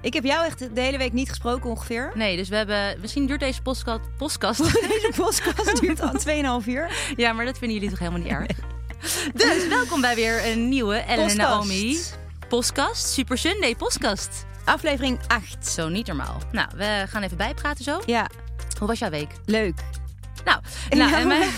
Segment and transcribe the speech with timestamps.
[0.00, 2.10] Ik heb jou echt de hele week niet gesproken ongeveer.
[2.14, 3.00] Nee, dus we hebben...
[3.00, 4.00] Misschien duurt deze podcast...
[4.16, 4.58] podcast.
[4.88, 6.90] Deze podcast duurt al 2,5 uur.
[7.16, 8.56] ja, maar dat vinden jullie toch helemaal niet erg?
[9.34, 11.36] Dus welkom bij weer een nieuwe Ellen en.
[11.36, 11.98] Naomi...
[12.48, 13.06] Podcast.
[13.06, 14.46] Super Sunday podcast.
[14.64, 15.66] Aflevering 8.
[15.66, 16.36] Zo, niet normaal.
[16.52, 18.00] Nou, we gaan even bijpraten zo.
[18.06, 18.30] Ja,
[18.78, 19.30] Hoe was jouw week?
[19.44, 19.80] leuk.
[20.44, 21.18] Nou, nou Ja.
[21.18, 21.48] en mijn-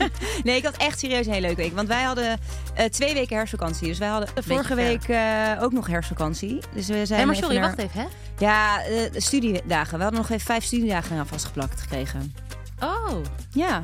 [0.44, 1.74] Nee, ik had echt serieus een hele leuke week.
[1.74, 2.38] Want wij hadden
[2.74, 3.86] eh, twee weken herfstvakantie.
[3.88, 4.76] Dus wij hadden vorige ver.
[4.76, 6.58] week eh, ook nog herfstvakantie.
[6.74, 8.06] Dus we zijn Hé, maar sorry, naar- wacht even, hè?
[8.38, 9.96] Ja, eh, studiedagen.
[9.96, 12.34] We hadden nog even vijf studiedagen aan vastgeplakt gekregen.
[12.82, 13.16] Oh,
[13.52, 13.80] Ja.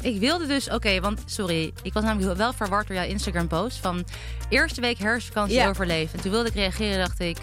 [0.00, 0.70] ik wilde dus...
[0.70, 1.72] Oké, want sorry.
[1.82, 3.76] Ik was namelijk wel verward door jouw Instagram-post.
[3.78, 4.04] Van
[4.48, 5.68] eerste week herfstvakantie Ja.
[5.68, 6.14] overleven.
[6.16, 7.36] En toen wilde ik reageren dacht ik...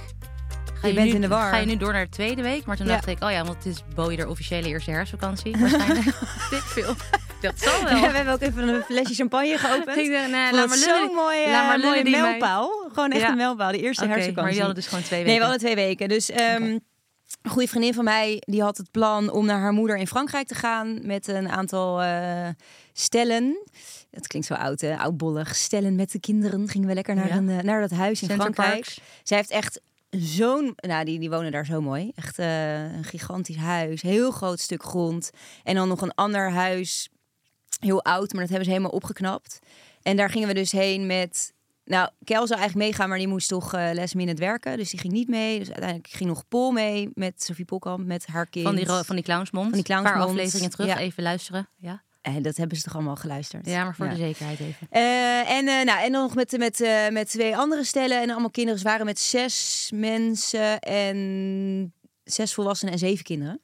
[0.82, 1.50] Ga Je je, bent nu, in de war.
[1.52, 2.66] Ga je nu door naar de tweede week?
[2.66, 2.92] Maar toen Ja.
[2.92, 5.58] dacht ik, oh ja, want het is Bowie de officiële eerste herfstvakantie.
[5.60, 6.04] Waarschijnlijk.
[6.50, 6.96] Dik veel.
[7.42, 8.02] Dat zal wel.
[8.02, 9.98] we hebben ook even een flesje champagne geopend.
[9.98, 11.16] Ik dacht, nee, Vond laat maar zo'n lullen.
[11.16, 12.90] mooi, laat maar mooie die mij- mijlpaal.
[12.94, 13.30] Gewoon echt Ja.
[13.30, 13.72] een mijlpaal.
[13.72, 14.34] De eerste Oké, herfstvakantie.
[14.36, 15.32] maar jullie hadden dus gewoon twee weken.
[15.32, 16.10] Nee, we hadden twee weken.
[16.10, 19.98] Dus ehm, een goede vriendin van mij die had het plan om naar haar moeder
[19.98, 22.48] in Frankrijk te gaan met een aantal eh,
[22.94, 23.58] stellen.
[24.12, 24.98] Dat klinkt zo oud, hè?
[24.98, 25.56] Oudbollig.
[25.56, 26.70] Stellen met de kinderen.
[26.70, 27.36] Gingen we lekker naar, Ja.
[27.36, 28.72] een, eh, naar dat huis in Center Frankrijk.
[28.84, 29.00] Parks.
[29.24, 29.82] Zij heeft echt
[30.20, 30.74] zo'n...
[30.76, 32.12] Nou, die, die wonen daar zo mooi.
[32.16, 34.02] Echt eh, een gigantisch huis.
[34.02, 35.30] Heel groot stuk grond.
[35.64, 37.10] En dan nog een ander huis.
[37.80, 39.60] Heel oud, maar dat hebben ze helemaal opgeknapt.
[40.02, 41.54] En daar gingen we dus heen met...
[41.86, 44.78] Nou, Kel zou eigenlijk meegaan, maar die moest toch eh les minute werken.
[44.78, 45.60] Dus die ging niet mee.
[45.60, 48.66] Dus uiteindelijk ging nog Pol mee met Sophie Polkamp, met haar kind.
[48.66, 49.70] Van die, van die clownsmond.
[49.70, 50.40] Van die Een paar clownsmond.
[50.40, 50.88] afleveringen terug.
[50.88, 50.98] Ja.
[50.98, 51.70] Even luisteren.
[51.78, 53.66] Ja, En dat hebben ze toch allemaal geluisterd.
[53.66, 54.12] ja maar voor Ja.
[54.12, 54.88] de zekerheid even.
[54.90, 58.22] Eh, en, eh, nou, en dan nog met, met, eh, met twee andere stellen.
[58.22, 58.80] En allemaal kinderen.
[58.80, 61.94] Ze waren met zes mensen en
[62.24, 63.62] zes volwassenen en zeven kinderen.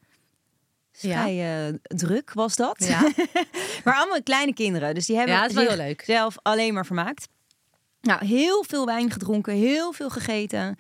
[0.92, 1.22] Dus Ja.
[1.22, 2.76] Vrij druk was dat.
[2.88, 3.12] Ja.
[3.84, 4.94] maar allemaal kleine kinderen.
[4.96, 6.02] Dus die hebben Ja, heel leuk.
[6.06, 7.28] zelf alleen maar vermaakt.
[8.02, 10.76] Nou, heel veel wijn gedronken, heel veel gegeten.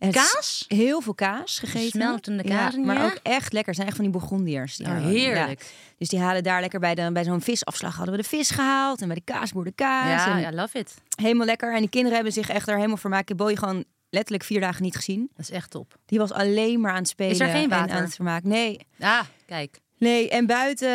[0.00, 0.64] En Kaas?
[0.68, 1.88] Heel veel kaas gegeten.
[1.90, 3.04] Smeltende kaas, ja, maar ja?
[3.04, 3.66] ook echt lekker.
[3.66, 4.76] Het zijn echt van die Bourgondiërs.
[4.76, 5.60] Die Oh, heerlijk.
[5.62, 5.66] ja.
[5.98, 9.00] Dus die halen daar lekker bij, de, bij zo'n visafslag hadden we de vis gehaald.
[9.00, 10.24] En bij de kaasboer de kaas.
[10.24, 10.94] Ja, en love it.
[11.16, 11.72] Helemaal lekker.
[11.74, 13.22] En die kinderen hebben zich echt er helemaal vermaakt.
[13.22, 15.30] Ik heb Boy gewoon letterlijk vier dagen niet gezien.
[15.36, 15.94] Dat is echt top.
[16.06, 17.32] Die was alleen maar aan het spelen.
[17.32, 17.96] Is er geen En water?
[17.96, 18.48] aan het vermaken.
[18.48, 18.86] Nee.
[19.00, 19.78] Ah, kijk.
[20.00, 20.88] Nee, en buiten,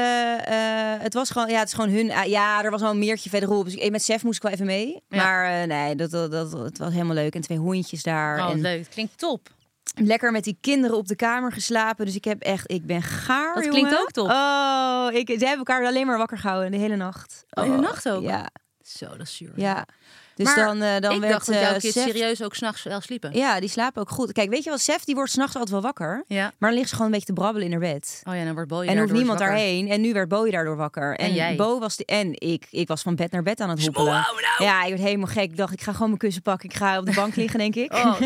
[0.46, 0.56] eh,
[1.02, 2.12] het was gewoon, ja, het is gewoon hun.
[2.12, 3.66] ah, ja, er was wel een meertje verderop.
[3.66, 5.04] Dus ik, met Sef moest ik wel even mee.
[5.10, 5.18] Ja.
[5.24, 7.36] Maar eh, nee, dat, dat, dat, het was helemaal leuk.
[7.36, 8.40] En twee hondjes daar.
[8.46, 8.88] Oh, en leuk.
[8.90, 9.50] Klinkt top.
[9.96, 12.06] lekker met die kinderen op de kamer geslapen.
[12.06, 13.54] Dus ik heb echt, ik ben gaar.
[13.54, 13.80] Dat jongen.
[13.80, 14.30] klinkt ook top.
[14.30, 17.46] Oh, ik, ze hebben elkaar alleen maar wakker gehouden de hele nacht.
[17.50, 18.24] Oh, de nacht ook?
[18.24, 18.50] Ja,
[18.82, 19.52] Zo, dat is zuur.
[19.56, 19.86] ja.
[20.36, 22.56] Dus Maar dan, eh, dan ik werd dacht dat jouw eh, kids Sef- serieus ook
[22.56, 23.34] s'nachts wel sliepen.
[23.34, 24.32] Ja, die slapen ook goed.
[24.32, 26.24] Kijk, weet je wat, Sef die wordt s'nachts altijd wel wakker.
[26.28, 26.52] Ja.
[26.58, 28.22] Maar dan ligt ze gewoon een beetje te brabbelen in haar bed.
[28.24, 29.88] Oh ja, dan wordt Bowie En er hoeft daardoor niemand daarheen.
[29.90, 31.16] En nu werd Bowie daardoor wakker.
[31.16, 31.56] En, En jij?
[31.56, 34.12] Bo was de, en ik, ik was van bed naar bed aan het hoepelen.
[34.14, 34.24] nou.
[34.58, 35.44] Ja, ik werd helemaal gek.
[35.44, 36.70] Ik dacht, ik ga gewoon mijn kussen pakken.
[36.70, 37.94] Ik ga op de bank liggen, denk ik.
[37.94, 38.20] Oh,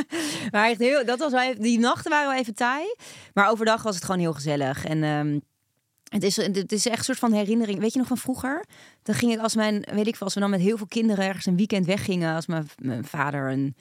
[0.52, 2.94] maar echt heel, dat was wel even, die nachten waren wel even taai.
[3.34, 4.84] Maar overdag was het gewoon heel gezellig.
[4.84, 5.38] En ehm,
[6.08, 7.78] het, is, het is echt een soort van herinnering.
[7.78, 8.64] Weet je nog van vroeger?
[9.02, 11.24] Dan ging ik als mijn, weet ik veel, als we dan met heel veel kinderen
[11.24, 12.34] ergens een weekend weggingen.
[12.34, 13.76] Als mijn, mijn vader een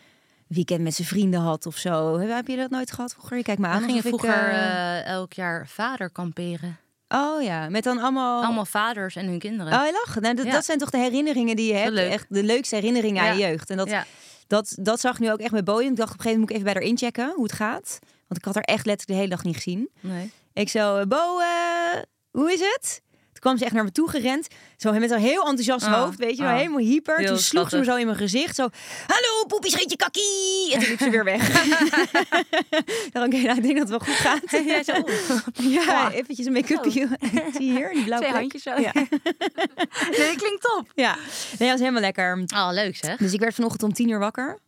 [0.48, 2.20] weekend met zijn vrienden had of zo.
[2.20, 3.38] Heb, je dat nooit gehad vroeger?
[3.38, 3.82] Je kijkt me aan.
[3.82, 6.78] Gingen alsof ik, vroeger eh, eh, elk jaar vader kamperen.
[7.08, 8.44] Oh ja, met dan allemaal...
[8.44, 9.74] Allemaal vaders en hun kinderen.
[9.74, 10.20] Oh, je lacht.
[10.22, 10.52] Nou, dat, Ja.
[10.52, 11.94] dat zijn toch de herinneringen die je hebt.
[11.94, 12.12] leuk.
[12.12, 13.70] Echt de leukste herinneringen aan je jeugd.
[13.70, 14.06] En dat, Ja.
[14.48, 15.90] dat, dat zag ik nu ook echt met Boeing.
[15.92, 18.00] Ik dacht op een gegeven moment moet ik even bij haar inchecken hoe het gaat.
[18.28, 19.90] Want ik had haar echt letterlijk de hele dag niet gezien.
[20.00, 20.32] Nee.
[20.54, 21.46] Ik zo, Bo, eh,
[22.36, 23.04] hoe is het?
[23.32, 24.48] Toen kwam ze echt naar me toe gerend.
[24.78, 26.58] Zo met een heel enthousiast Ah, hoofd, weet je wel, ah.
[26.58, 27.26] helemaal hyper.
[27.26, 28.56] Toen sloeg ze me zo in mijn gezicht.
[28.56, 28.70] Zo,
[29.08, 30.74] hallo, poepie, scheetje, kakkie.
[30.74, 31.50] En toen liep ze weer weg.
[33.14, 34.42] Dan oké, nou, ik denk dat het wel goed gaat.
[34.68, 34.94] Ja, zo.
[35.54, 37.08] Ja, eventjes een make-upje.
[37.54, 38.80] Zie je hier, die blauwe Twee handjes zo.
[38.80, 38.92] Ja.
[40.18, 40.92] Nee, dat klinkt top.
[40.96, 41.16] ja.
[41.16, 42.44] Nee, dat was helemaal lekker.
[42.56, 43.18] Oh, leuk zeg.
[43.18, 44.60] Dus ik werd vanochtend om tien uur wakker.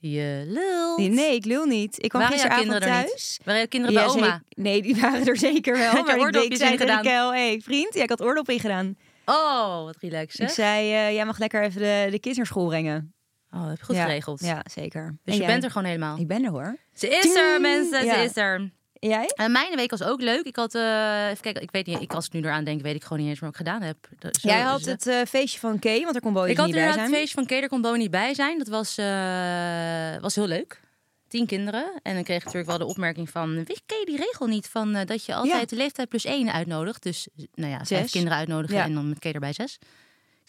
[0.00, 0.98] Je lult.
[0.98, 2.02] Nee, nee, ik lul niet.
[2.02, 3.40] Ik kwam Waren gisteravond er thuis.
[3.44, 4.42] Waren jouw kinderen bij Ja, oma?
[4.48, 5.90] Nee, die waren er zeker wel.
[5.96, 7.02] Had je maar ik, zei ingedaan?
[7.02, 8.96] Kel, hey, vriend, ja, ik had oordop ingedaan.
[9.24, 12.66] Oh, wat relaxed Ik zei, eh, jij mag lekker even de, de kids naar school
[12.66, 13.14] brengen.
[13.50, 14.02] Oh, dat heb je goed ja.
[14.04, 14.40] geregeld.
[14.40, 15.04] Ja, zeker.
[15.06, 15.46] Dus En je jij?
[15.46, 16.18] bent er gewoon helemaal.
[16.18, 16.76] Ik ben er hoor.
[16.92, 18.04] Ze is er, mensen.
[18.04, 18.14] Ja.
[18.14, 18.70] Ze is er.
[19.00, 19.26] En jij?
[19.34, 20.44] En mijn week was ook leuk.
[20.44, 22.94] Ik had, eh, even kijken, ik weet niet, ik, als ik nu eraan denk, weet
[22.94, 23.96] ik gewoon niet eens meer wat ik gedaan heb.
[24.18, 26.66] Dat- zo- jij had dus, het eh, feestje van Kay, want er kon Ik had
[26.66, 27.04] niet bij zijn.
[27.04, 28.58] het feestje van Keder kon Bo niet bij zijn.
[28.58, 30.80] Dat was, eh, was heel leuk.
[31.28, 32.00] Tien kinderen.
[32.02, 33.64] En dan kreeg ik natuurlijk wel de opmerking van...
[33.86, 37.02] Ken je die regel niet van eh, dat je altijd de leeftijd plus één uitnodigt?
[37.02, 38.10] Dus nou ja, vijf Zes.
[38.10, 38.84] kinderen uitnodigen Ja.
[38.84, 39.78] en dan met Keder bij zes.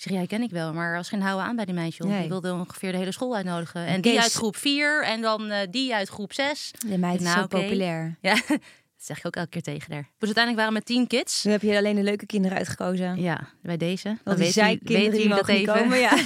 [0.04, 0.74] Ik zeg, ja, ken ik wel.
[0.74, 2.04] Maar was geen houden aan bij die meisje.
[2.04, 2.24] Nee.
[2.24, 3.86] Ik wilde ongeveer de hele school uitnodigen.
[3.86, 6.72] En die uit groep vier en dan eh, die uit groep zes.
[6.88, 8.18] De meid is Nou, zo populair.
[8.22, 8.60] Ja, dat
[8.98, 10.02] zeg ik ook elke keer tegen haar.
[10.02, 11.44] Dus uiteindelijk waren we met tien kids.
[11.44, 13.22] Nu heb je alleen de leuke kinderen uitgekozen.
[13.22, 14.08] Ja, bij deze.
[14.08, 16.00] Dan Want die weten jullie- zijkinderen die mogen dat komen.
[16.00, 16.12] Ja.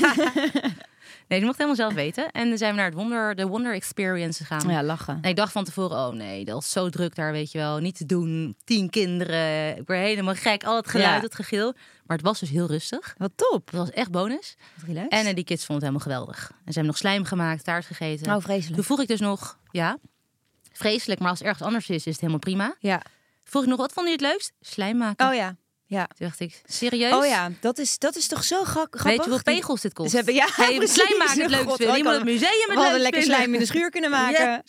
[1.27, 2.31] Nee, die mocht helemaal zelf weten.
[2.31, 4.69] En dan zijn we naar het Wonder, de Wonder Experience gegaan.
[4.71, 5.17] ja, lachen.
[5.21, 7.77] En ik dacht van tevoren, oh nee, dat was zo druk daar, weet je wel.
[7.77, 9.77] Niet te doen, tien kinderen.
[9.77, 11.21] Ik ben helemaal gek, al het geluid, Ja.
[11.21, 11.73] het gegil.
[12.05, 13.15] Maar het was dus heel rustig.
[13.17, 13.65] Wat top.
[13.65, 14.55] Het was echt bonus.
[14.85, 15.11] Relaxed.
[15.11, 16.49] En eh, die kids vonden het helemaal geweldig.
[16.49, 18.35] En ze hebben nog slijm gemaakt, taart gegeten.
[18.35, 18.75] Oh, vreselijk.
[18.75, 19.97] Toen vroeg ik dus nog, ja,
[20.71, 22.75] vreselijk, maar als het ergens anders is, is het helemaal prima.
[22.79, 23.01] Ja.
[23.43, 24.51] Vroeg ik nog, wat vond je het leukst?
[24.61, 25.27] Slijm maken.
[25.27, 25.55] Oh ja.
[25.87, 26.07] Ja.
[26.17, 27.13] Toen dacht ik, serieus?
[27.13, 29.03] Oh ja, dat is, dat is toch zo grappig.
[29.03, 30.09] Weet je hoeveel Die- pegels dit kost?
[30.09, 30.93] Ze hebben, ja, precies.
[30.93, 31.97] slijm maken het leukst God, vinden.
[31.97, 34.63] Je moet het museum het We hadden leukst lekker slijm in de schuur kunnen maken.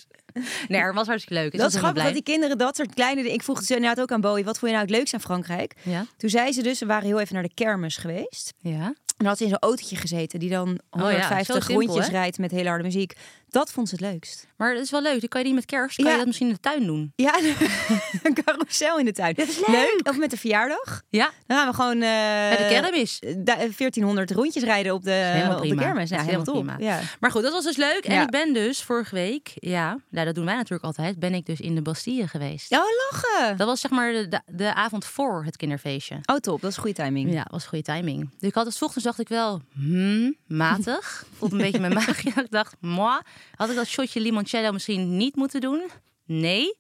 [0.69, 1.57] Nee, het was hartstikke leuk.
[1.59, 3.21] Dat is grappig dat die kinderen dat soort kleine...
[3.23, 4.45] dingen- Ik vroeg het ze inderdaad ook aan Bowie.
[4.45, 5.75] Wat vond je nou het leukst aan Frankrijk?
[5.83, 8.53] Ja, Toen zei ze dus, we waren heel even naar de kermis geweest.
[8.59, 8.95] ja.
[9.17, 11.75] En dan had ze in zo'n autootje gezeten die dan Oh ja, 150 zo simpel,
[11.87, 12.13] rondjes hè?
[12.13, 13.13] rijdt met hele harde muziek.
[13.49, 14.47] Dat vond ze het leukst.
[14.57, 15.21] Maar dat is wel leuk.
[15.21, 16.11] Dan kan je die met kerst, kan Ja.
[16.11, 17.13] je dat misschien in de tuin doen.
[17.17, 17.35] Ja,
[18.23, 19.35] een carousel in de tuin.
[19.35, 20.01] Dat is leuk.
[20.09, 21.03] Of met de verjaardag.
[21.09, 23.19] Ja, Dan gaan we gewoon eh, bij de kermis.
[23.37, 26.09] da- 1400 rondjes rijden op de, helemaal op de kermis.
[26.11, 26.77] Dat Ja, helemaal prima.
[26.79, 27.01] Ja.
[27.21, 28.05] Maar goed, dat was dus leuk.
[28.05, 28.23] En Ja.
[28.23, 31.61] ik ben dus vorige week, ja, nou, dat doen wij natuurlijk altijd, ben ik dus
[31.61, 32.73] in de Bastille geweest.
[32.73, 32.79] Oh,
[33.11, 33.57] lachen.
[33.57, 36.19] Dat was zeg maar de, de, de avond voor het kinderfeestje.
[36.25, 36.61] Oh, top.
[36.61, 37.33] Dat is goede timing.
[37.33, 38.31] Ja, was goede timing.
[38.39, 41.25] Dus ik had het 's ochtends dacht ik wel, hmm, matig.
[41.39, 42.31] Voelde een beetje mijn maagje.
[42.47, 43.21] Ik dacht, moi,
[43.57, 45.91] had ik dat shotje limoncello misschien niet moeten doen?
[46.27, 46.77] Nee.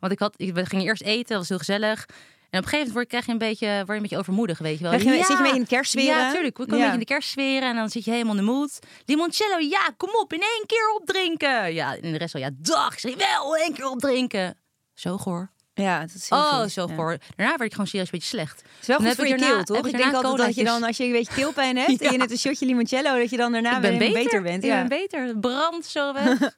[0.00, 2.06] Want ik had, ik- we gingen eerst eten, dat was heel gezellig.
[2.50, 4.58] En op een gegeven moment word, krijg je een beetje, word je een beetje overmoedig,
[4.58, 4.92] weet je wel.
[4.92, 6.16] Je- zit je mee in de kerstsferen?
[6.16, 6.58] Ja, natuurlijk.
[6.58, 6.84] We komen Ja.
[6.84, 8.78] een beetje in de kerstsferen en dan zit je helemaal in de mood.
[9.04, 11.74] Limoncello, ja, kom op, in één keer opdrinken.
[11.74, 12.92] Ja, en de rest wel, ja, dag.
[12.92, 14.56] Ik zeg, wel, één keer opdrinken.
[14.94, 15.50] Zo goor.
[15.78, 16.72] Ja, dat is Oh, vies.
[16.72, 16.94] zo Ja.
[16.94, 17.16] goor.
[17.36, 18.56] Daarna werd ik gewoon serieus een beetje slecht.
[18.60, 19.78] Het is wel goed voor ik je daarna- keel, toch?
[19.78, 22.18] Ik ik denk altijd dat je dan, als je een beetje keelpijn hebt en je
[22.18, 24.42] net een shotje limoncello, dat je dan daarna ik ben weer beter.
[24.42, 24.62] bent.
[24.64, 24.76] Ik Ja.
[24.78, 25.26] ben beter.
[25.26, 26.38] Het brandt zo weg.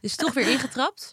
[0.00, 1.12] dus toch weer ingetrapt.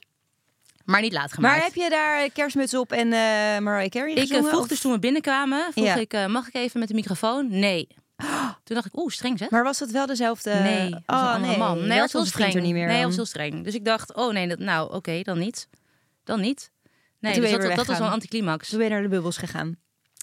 [0.85, 1.55] Maar niet laat gemaakt.
[1.55, 3.19] Maar heb je daar kerstmuts op en eh
[3.59, 4.49] Mariah Carey ik eh, gezongen?
[4.49, 5.95] vroeg of- dus toen we binnenkwamen, vroeg Ja.
[5.95, 7.47] ik, eh, mag ik even met de microfoon?
[7.49, 7.87] Nee.
[8.63, 9.49] Toen dacht ik, oeh, streng zeg.
[9.49, 10.53] Maar was het wel dezelfde...
[10.53, 11.57] nee, dat was oh, een nee.
[11.57, 11.77] man.
[11.79, 12.53] Nee, dat was heel streng.
[12.53, 13.63] er niet meer nee, dat was heel streng.
[13.63, 15.67] Dus ik dacht, oh nee, dat, nou oké, dan niet.
[16.23, 16.71] Dan niet.
[17.21, 18.69] Nee, dus dat, dat was wel een anticlimax.
[18.69, 19.75] Toen ben je naar de bubbels gegaan.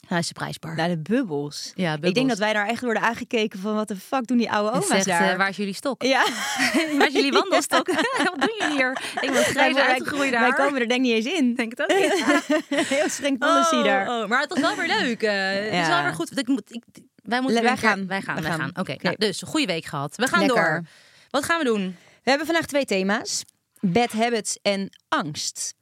[0.08, 0.74] Is de prijsbar.
[0.76, 1.72] Naar de bubbels.
[1.74, 4.50] ja, Ik denk dat wij daar echt worden aangekeken van wat de fuck doen die
[4.50, 5.30] oude oma's zegt, daar.
[5.30, 6.02] eh, waar is jullie stok?
[6.02, 6.22] Ja,
[6.98, 7.86] Waar is jullie wandelstok?
[8.24, 8.90] Wat doen jullie hier?
[9.20, 10.40] Ik ben grijs wij, uitgegroeid daar.
[10.40, 11.54] wij komen er denk ik niet eens in.
[11.54, 12.86] denk het ook niet.
[12.88, 14.08] Heel streng policy Oh, daar.
[14.08, 15.22] oh, maar het was wel weer leuk.
[15.22, 15.32] eh,
[15.72, 16.38] Het is wel weer goed.
[16.38, 16.82] Ik moet, ik,
[17.22, 18.06] wij moeten Wij een keer- gaan.
[18.06, 18.34] Wij gaan.
[18.42, 18.60] Wij gaan.
[18.60, 18.68] gaan.
[18.68, 18.96] Oké, Oké.
[19.04, 20.16] nou, dus een goede week gehad.
[20.16, 20.56] We gaan Lekker.
[20.70, 20.82] door.
[21.30, 21.96] Wat gaan we doen?
[22.22, 23.44] We hebben vandaag twee thema's.
[23.80, 25.74] Bad habits en angst.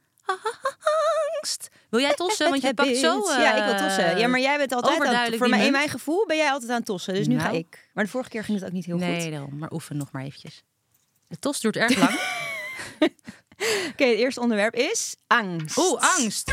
[1.36, 1.68] Angst.
[1.90, 2.50] Wil jij tossen?
[2.50, 3.22] Want je pakt zo.
[3.28, 4.18] eh, ja, ik wil tossen.
[4.18, 6.76] Ja, maar jij bent altijd aan, voor mij, in mijn gevoel ben jij altijd aan
[6.76, 7.14] het tossen.
[7.14, 7.56] Dus nu ga Nou.
[7.56, 7.88] ik.
[7.94, 9.30] Maar de vorige keer ging het ook niet heel Nee, goed.
[9.30, 9.58] daarom.
[9.58, 10.62] Maar oefen nog maar eventjes.
[11.28, 12.10] De tos duurt erg lang.
[13.92, 15.76] Oké, het eerste onderwerp is angst.
[15.76, 16.52] Oeh, angst.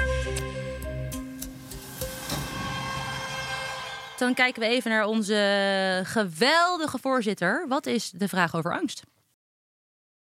[4.18, 7.66] Dan kijken we even naar onze geweldige voorzitter.
[7.68, 9.04] Wat is de vraag over angst?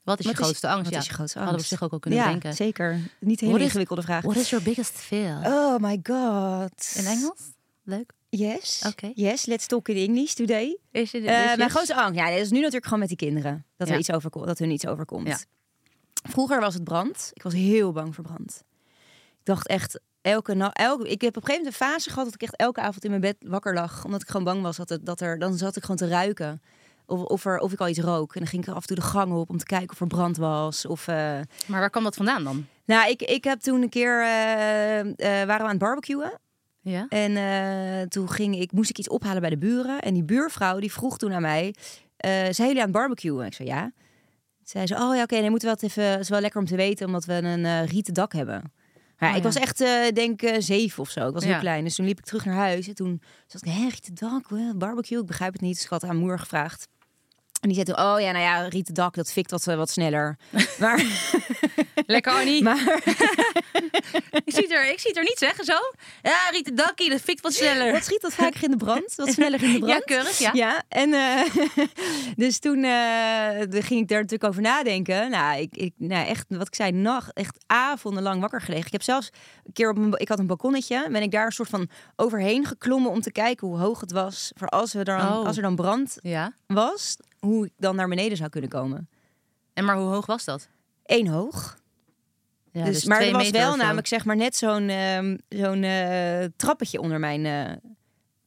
[0.04, 0.84] Wat is Wat je is- grootste angst?
[0.84, 1.73] wat ja, is je grootste Hadden we angst?
[1.73, 2.54] op zich ook al kunnen ja, denken.
[2.54, 2.92] zeker.
[2.92, 4.23] Niet een What hele is- ingewikkelde vraag.
[4.23, 5.46] What is your biggest fear?
[5.52, 6.92] Oh my god.
[6.96, 7.40] In Engels?
[7.82, 8.12] Leuk.
[8.28, 8.82] Yes.
[8.87, 9.11] Oké.
[9.14, 10.78] Yes, let's talk in English today.
[10.90, 11.23] Is Eh,
[11.56, 13.64] mijn grootste angst, ja, dat is nu natuurlijk gewoon met die kinderen.
[13.76, 15.26] Dat, er iets overko- dat hun iets overkomt.
[15.28, 15.38] Ja.
[16.30, 17.30] Vroeger was het brand.
[17.32, 18.62] Ik was heel bang voor brand.
[19.38, 20.76] Ik dacht echt, elke nacht...
[20.78, 23.04] Elke, ik heb op een gegeven moment een fase gehad dat ik echt elke avond
[23.04, 24.04] in mijn bed wakker lag.
[24.04, 25.38] Omdat ik gewoon bang was dat, het, dat er...
[25.38, 26.62] Dan zat ik gewoon te ruiken.
[27.14, 28.35] Of, of, er, of ik al iets rook.
[28.35, 30.00] En dan ging ik er af en toe de gang op om te kijken of
[30.00, 30.87] er brand was.
[30.87, 31.14] Of, eh,
[31.66, 32.66] Maar waar kwam dat vandaan dan?
[32.85, 34.23] Nou, ik, ik heb toen een keer...
[34.23, 36.38] eh, eh, waren we aan het barbecuen.
[36.80, 37.06] Ja?
[37.09, 40.00] En toen ging ik, moest ik iets ophalen bij de buren.
[40.00, 41.75] En die buurvrouw die vroeg toen aan mij,
[42.50, 43.40] zijn jullie aan het barbecuen?
[43.40, 43.80] En ik zei ja.
[43.83, 43.92] Toen
[44.83, 46.66] zei ze, oh ja, oké, nee, moeten we dat even, het is wel lekker om
[46.66, 48.73] te weten, omdat we een rieten dak hebben.
[49.18, 49.78] Ja, Oh ik was echt,
[50.14, 51.26] denk eh, zeven of zo.
[51.28, 51.59] Ik was heel Ja.
[51.59, 51.85] klein.
[51.85, 52.88] Dus toen liep ik terug naar huis.
[52.88, 55.75] En toen zat ik, hé, rieten dak, barbecue, ik begrijp het niet.
[55.75, 56.88] Dus ik had aan moeder gevraagd.
[57.64, 59.90] En die zei toen, oh ja, nou ja, rieten dak, dat fikt wat, eh, wat
[59.90, 60.37] sneller.
[60.78, 61.04] Maar,
[62.06, 62.62] Lekker Annie.
[62.62, 62.78] maar
[64.44, 65.73] ik, zie het er, ik zie het er niet zeggen zo.
[66.23, 67.92] Ja, Riet Dakkie, dat fikt wat sneller.
[67.92, 69.14] wat schiet dat vaker in de brand?
[69.16, 69.92] Wat sneller in de brand?
[69.92, 70.50] Ja, keurig, ja.
[70.52, 71.40] Ja, en eh,
[72.37, 72.73] dus toen
[73.71, 75.30] toen ging ik daar natuurlijk over nadenken.
[75.30, 78.87] Nou, ik, ik, nou, echt, wat ik zei, nacht, echt avondenlang wakker gelegen.
[78.87, 79.30] Ik heb zelfs
[79.64, 82.66] een keer op een, ik had een balkonnetje, ben ik daar een soort van overheen
[82.66, 84.50] geklommen om te kijken hoe hoog het was.
[84.56, 85.47] Voor als, we dan, Oh.
[85.47, 86.52] als er dan brand Ja.
[86.66, 89.09] was, hoe ik dan naar beneden zou kunnen komen.
[89.73, 90.69] En maar hoe hoog was dat?
[91.05, 91.79] Eén hoog.
[92.73, 96.45] Ja, dus, maar twee er was wel namelijk zeg maar net zo'n ehm, zo'n eh,
[96.57, 97.73] trappetje onder mijn eh,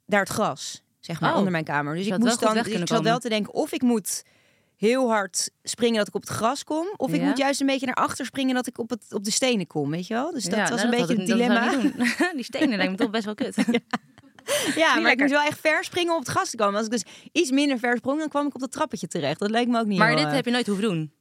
[0.05, 1.37] daar het gras, zeg maar Oh.
[1.37, 1.95] onder mijn kamer.
[1.95, 4.23] Dus ik moest dan weg ik zat wel te denken of ik moet
[4.75, 7.85] heel hard springen dat ik op het gras kom, of ik moet juist een beetje
[7.85, 10.31] naar achter springen dat ik op het op de stenen kom, weet je wel?
[10.31, 12.31] Dus dat Ja, was nou, een dat beetje een zou dilemma.
[12.35, 13.55] Die stenen lijkt me toch best wel kut.
[14.75, 16.75] Ja, maar ik moest wel echt ver springen om op het gras te komen.
[16.75, 19.39] Als ik dus iets minder ver sprong, dan kwam ik op dat trappetje terecht.
[19.39, 19.97] Dat leek me ook niet.
[19.99, 21.11] Maar heel, dit heb je nooit hoeven doen.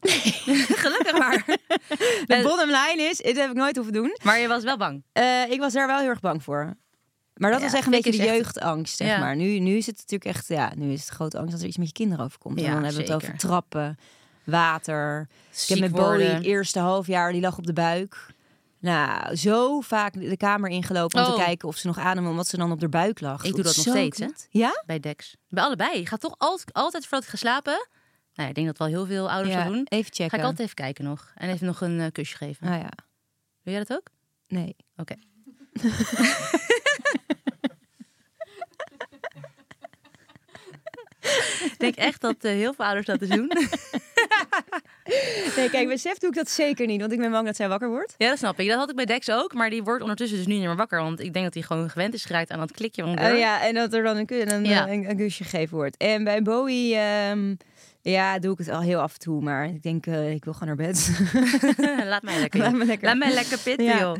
[0.82, 1.44] Gelukkig maar.
[2.26, 4.16] de bottom line is, dit heb ik nooit hoeven doen.
[4.22, 5.02] Maar je was wel bang.
[5.12, 6.74] Eh, ik was daar wel heel erg bang voor.
[7.34, 9.18] Maar dat Ja, was echt een ik beetje de echt- jeugdangst, zeg Ja.
[9.18, 9.36] maar.
[9.36, 11.76] Nu, nu is het natuurlijk echt, ja, nu is het grote angst dat er iets
[11.76, 12.56] met je kinderen overkomt.
[12.58, 13.98] en Ja, dan hebben we het over trappen,
[14.44, 15.20] water.
[15.20, 15.28] ik
[15.68, 15.90] heb Ziek worden.
[15.90, 18.26] Bowie het eerste half jaar, die lag op de buik.
[18.82, 21.32] Nou, zo vaak de kamer ingelopen om Oh.
[21.34, 23.44] te kijken of ze nog ademde, omdat ze dan op de buik lag.
[23.44, 24.26] Ik doe dat nog steeds, hè?
[24.50, 24.82] Ja?
[24.86, 25.36] Bij Dex.
[25.48, 26.06] Bij allebei.
[26.06, 27.88] Ga toch altijd, altijd voordat ik ga slapen.
[28.34, 29.64] Nou, ik denk dat wel heel veel ouders ja.
[29.64, 29.86] dat doen.
[29.88, 30.38] Even Ga checken.
[30.38, 31.32] ik altijd even kijken nog.
[31.34, 32.68] En even nog een eh, kusje geven.
[32.68, 32.90] Ah ja,
[33.62, 34.06] Wil jij dat ook?
[34.46, 34.76] nee.
[34.96, 35.14] Oké.
[41.70, 43.52] ik denk echt dat eh, heel veel ouders dat dus doen.
[45.56, 47.68] Nee, kijk, bij Sef doe ik dat zeker niet, want ik ben bang dat zij
[47.68, 48.14] wakker wordt.
[48.16, 48.68] ja, dat snap ik.
[48.68, 49.54] Dat had ik bij Dex ook.
[49.54, 51.02] Maar die wordt ondertussen dus nu niet meer wakker.
[51.02, 53.04] Want ik denk dat hij gewoon gewend is geraakt aan dat klikje.
[53.04, 54.88] Oh ja, en dat er dan een, ku- een, Ja.
[54.88, 55.96] een, een kusje gegeven wordt.
[55.96, 57.54] En bij Bowie, ehm,
[58.02, 59.42] ja, doe ik het al heel af en toe.
[59.42, 61.10] Maar ik denk, eh, ik wil gewoon naar bed.
[62.12, 62.60] Laat mij lekker.
[62.60, 63.06] Laat me lekker.
[63.08, 63.98] Laat mij lekker pitten, Ja.
[63.98, 64.16] joh.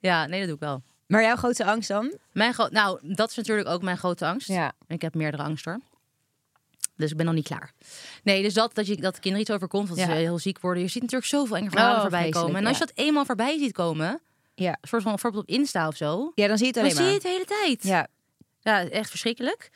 [0.00, 0.82] Ja, nee, dat doe ik wel.
[1.06, 2.12] maar jouw grootste angst dan?
[2.32, 4.48] Mijn nou, dat is natuurlijk ook mijn grote angst.
[4.48, 4.72] Ja.
[4.86, 5.80] Ik heb meerdere angst hoor.
[6.96, 7.72] Dus ik ben nog niet klaar.
[8.22, 10.04] Nee, dus dat, dat, je, dat de kinderen iets overkomt, dat Ja.
[10.04, 10.82] ze heel ziek worden.
[10.82, 12.56] Je ziet natuurlijk zoveel enge verhalen Oh, voorbij komen.
[12.56, 12.84] En als ja.
[12.86, 14.20] je dat eenmaal voorbij ziet komen,
[14.54, 14.76] Ja.
[14.82, 17.02] soort van bijvoorbeeld op Insta of zo, Ja, dan zie je het dan alleen zie
[17.04, 17.32] maar.
[17.32, 17.82] je het de hele tijd.
[17.92, 18.06] Ja.
[18.60, 19.70] Ja, echt verschrikkelijk.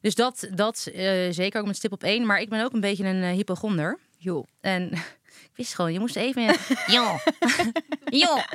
[0.00, 2.26] Dus dat, dat eh, zeker ook met stip op één.
[2.26, 3.98] Maar ik ben ook een beetje een eh, hypochonder.
[4.16, 4.46] Joh.
[4.60, 4.92] En
[5.50, 6.42] ik wist gewoon, je moest even...
[6.86, 7.20] ja.
[8.22, 8.48] ja.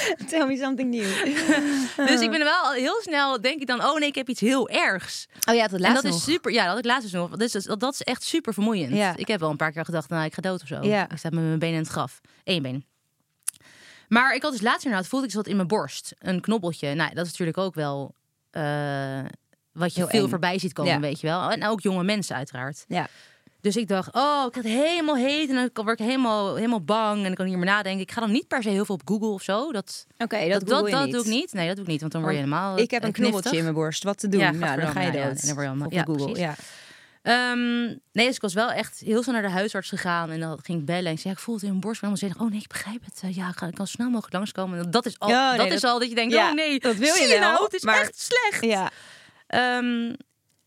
[0.30, 1.26] Tell me something new.
[2.08, 4.68] Dus ik ben wel heel snel, denk ik dan, oh nee, ik heb iets heel
[4.68, 5.26] ergs.
[5.48, 7.30] Oh ja, dat En laatste dat is super, ja, dat ik laatst dus nog.
[7.36, 8.94] Dus dat, dat is echt super vermoeiend.
[8.94, 9.16] Ja.
[9.16, 10.82] Ik heb wel een paar keer gedacht, nou, ik ga dood of zo.
[10.82, 11.10] Ja.
[11.10, 12.20] Ik sta met mijn benen in het graf.
[12.44, 12.84] Eén been.
[14.08, 16.14] Maar ik had dus laatst inderdaad, voelde ik zo wat in mijn borst.
[16.18, 16.94] Een knobbeltje.
[16.94, 18.14] Nou, dat is natuurlijk ook wel
[18.50, 18.62] eh,
[19.72, 20.28] wat je Heel veel eng.
[20.28, 21.00] voorbij ziet komen, Ja.
[21.00, 21.50] weet je wel.
[21.50, 22.84] En ook jonge mensen uiteraard.
[22.88, 23.08] Ja.
[23.62, 26.80] Dus ik dacht, oh, ik had het helemaal heet en dan word ik helemaal, helemaal
[26.84, 28.00] bang en ik kan hier maar nadenken.
[28.02, 29.72] Ik ga dan niet per se heel veel op Google of zo.
[29.72, 31.52] Dat, Oké, dat, dat, dat, dat doe ik niet.
[31.52, 33.52] Nee, dat doe ik niet, want dan word je helemaal Ik heb een knobbeltje kniftig.
[33.58, 34.02] in mijn borst.
[34.04, 34.40] Wat te doen?
[34.40, 35.40] Ja, nou, dan ga je gadverdamme, ja, dood.
[35.40, 36.42] ja, dan word je allemaal- Op ja, Google, precies.
[36.42, 36.54] ja.
[37.22, 40.30] Ehm, nee, dus ik was wel echt heel snel naar de huisarts gegaan.
[40.30, 42.00] En dan ging ik bellen en ik zei, ja, ik voel het in mijn borst.
[42.00, 43.20] Dan zei ik, oh nee, ik begrijp het.
[43.22, 44.78] Eh, ja, ik, ga, ik kan snel mogelijk langskomen.
[44.78, 46.80] En dat is al, nee, dat dat- is al dat je denkt, ja, oh nee,
[46.80, 48.64] dat wil je zie wel, nou, het is maar- echt slecht.
[48.64, 48.90] Ja.
[49.46, 50.12] Ehm,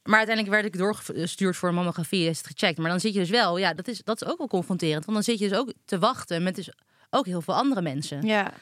[0.06, 2.30] maar uiteindelijk werd ik doorgestuurd voor een mammografie.
[2.30, 2.78] Is het gecheckt.
[2.78, 5.06] Maar dan zit je dus wel, ja, dat is, dat is ook wel confronterend.
[5.06, 6.70] Want dan zit je dus ook te wachten met dus
[7.10, 8.22] ook heel veel andere mensen.
[8.22, 8.54] Ja.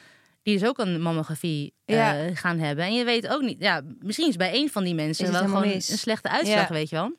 [0.42, 2.34] Die dus ook een mammografie eh, Ja.
[2.34, 2.84] gaan hebben.
[2.84, 5.66] En je weet ook niet, ja, misschien is bij één van die mensen wel gewoon
[5.68, 5.88] mis.
[5.88, 6.74] een slechte uitslag, Ja.
[6.74, 7.16] weet je wel.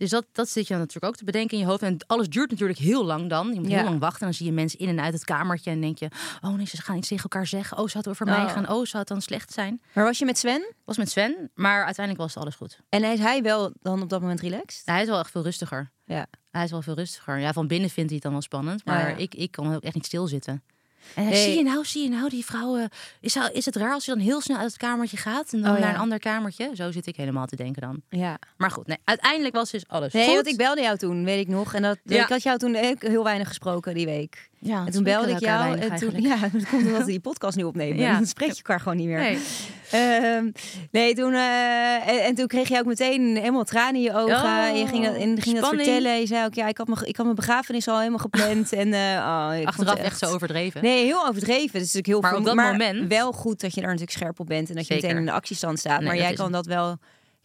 [0.00, 1.82] Dus dat, dat zit je dan natuurlijk ook te bedenken in je hoofd.
[1.82, 3.52] En alles duurt natuurlijk heel lang dan.
[3.54, 3.76] Je moet Ja.
[3.76, 4.20] heel lang wachten.
[4.20, 5.70] En dan zie je mensen in en uit het kamertje.
[5.70, 6.08] En denk je,
[6.40, 7.76] oh nee, ze gaan iets tegen elkaar zeggen.
[7.78, 8.50] Oh, zou het over mij Oh.
[8.50, 8.68] gaan?
[8.68, 9.80] Oh, zou het dan slecht zijn?
[9.92, 10.74] Maar was je met Sven?
[10.84, 12.78] was met Sven, maar uiteindelijk was alles goed.
[12.88, 14.82] En is hij wel dan op dat moment relaxed?
[14.84, 15.90] Hij is wel echt veel rustiger.
[16.04, 16.26] Ja.
[16.50, 17.38] Hij is wel veel rustiger.
[17.38, 18.84] Ja, van binnen vindt hij het dan wel spannend.
[18.84, 19.16] Maar ja.
[19.16, 20.62] ik, ik kan ook echt niet stilzitten.
[21.14, 21.44] En Nee.
[21.44, 22.88] zie je nou, zie je nou, die vrouwen.
[23.20, 25.60] Is, dat- is het raar als je dan heel snel uit het kamertje gaat en
[25.60, 25.84] dan Oh, ja.
[25.84, 26.70] naar een ander kamertje?
[26.74, 28.02] Zo zit ik helemaal te denken dan.
[28.08, 28.38] Ja.
[28.56, 30.34] Maar goed, nee, uiteindelijk was dus alles Nee, goed.
[30.34, 31.74] want ik belde jou toen, weet ik nog.
[31.74, 32.22] En dat, Ja.
[32.22, 34.48] ik had jou toen heel weinig gesproken die week.
[34.58, 35.78] ja, En toen belde ik jou.
[35.78, 36.34] En toen, Ja.
[36.34, 37.98] ja, dat komt omdat we die podcast nu opnemen.
[37.98, 38.12] Ja.
[38.12, 39.18] Dan spreek je elkaar gewoon niet meer.
[39.18, 39.38] Nee.
[39.90, 40.50] Ehm,
[40.90, 44.36] nee, toen, eh, en, en toen kreeg je ook meteen helemaal tranen in je ogen.
[44.36, 46.20] Oh, en je ging, dat, en ging dat vertellen.
[46.20, 48.72] Je zei ook, ja, ik had mijn, ik had mijn begrafenis al helemaal gepland.
[48.82, 50.82] en, eh, oh, Achteraf het echt zo overdreven.
[50.82, 51.74] Nee, heel overdreven.
[51.80, 54.40] Is natuurlijk heel Maar op dat maar moment- wel goed dat je daar natuurlijk scherp
[54.40, 54.68] op bent.
[54.68, 55.08] En dat je Zeker.
[55.08, 55.98] meteen in de actiestand staat.
[55.98, 56.96] Nee, maar jij kan dat wel...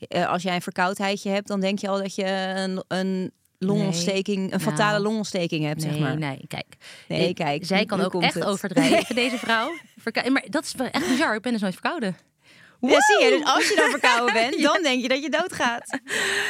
[0.07, 2.25] eh, als jij een verkoudheidje hebt, dan denk je al dat je
[2.55, 5.03] een, een longontsteking, een fatale Nou.
[5.03, 6.17] longontsteking hebt, Nee, zeg maar.
[6.17, 6.65] nee, kijk.
[7.07, 8.45] Nee, kijk, Zij kan ook echt het.
[8.45, 9.71] overdrijven, deze vrouw.
[9.97, 11.35] Verka- maar dat is echt bizar.
[11.35, 12.15] Ik ben dus nooit verkouden.
[12.89, 15.99] Ja, zie je, dus als je dan verkouden bent, dan denk je dat je doodgaat.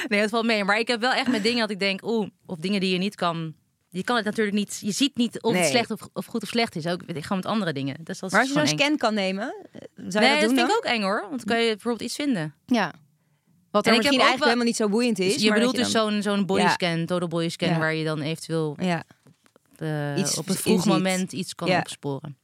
[0.08, 0.64] Nee, dat valt mee.
[0.64, 2.98] Maar ik heb wel echt met dingen dat ik denk, oeh, of dingen die je
[2.98, 3.54] niet kan.
[3.90, 4.78] Je kan het natuurlijk niet.
[4.82, 5.62] Je ziet niet of Nee.
[5.62, 6.88] het slecht of, of goed of slecht is.
[6.88, 7.96] Ook gewoon met andere dingen.
[8.04, 10.40] Dus dat is Maar als je zo'n scan kan nemen, eh, zou je Nee, dat
[10.40, 10.70] dat doen vind dan?
[10.70, 11.26] ik ook eng hoor.
[11.30, 12.54] Want dan kan je bijvoorbeeld iets vinden.
[12.66, 12.94] Ja.
[13.72, 15.42] Wat er En misschien ook eigenlijk wel- helemaal niet zo boeiend is.
[15.42, 16.70] je bedoelt dus je dan- zo'n zo'n body Ja.
[16.70, 17.78] scan, total body scan, Ja.
[17.80, 19.04] waar je dan eventueel Ja,
[19.78, 20.92] eh, Iets op een vroeg inziet.
[20.92, 22.38] moment iets kan opsporen.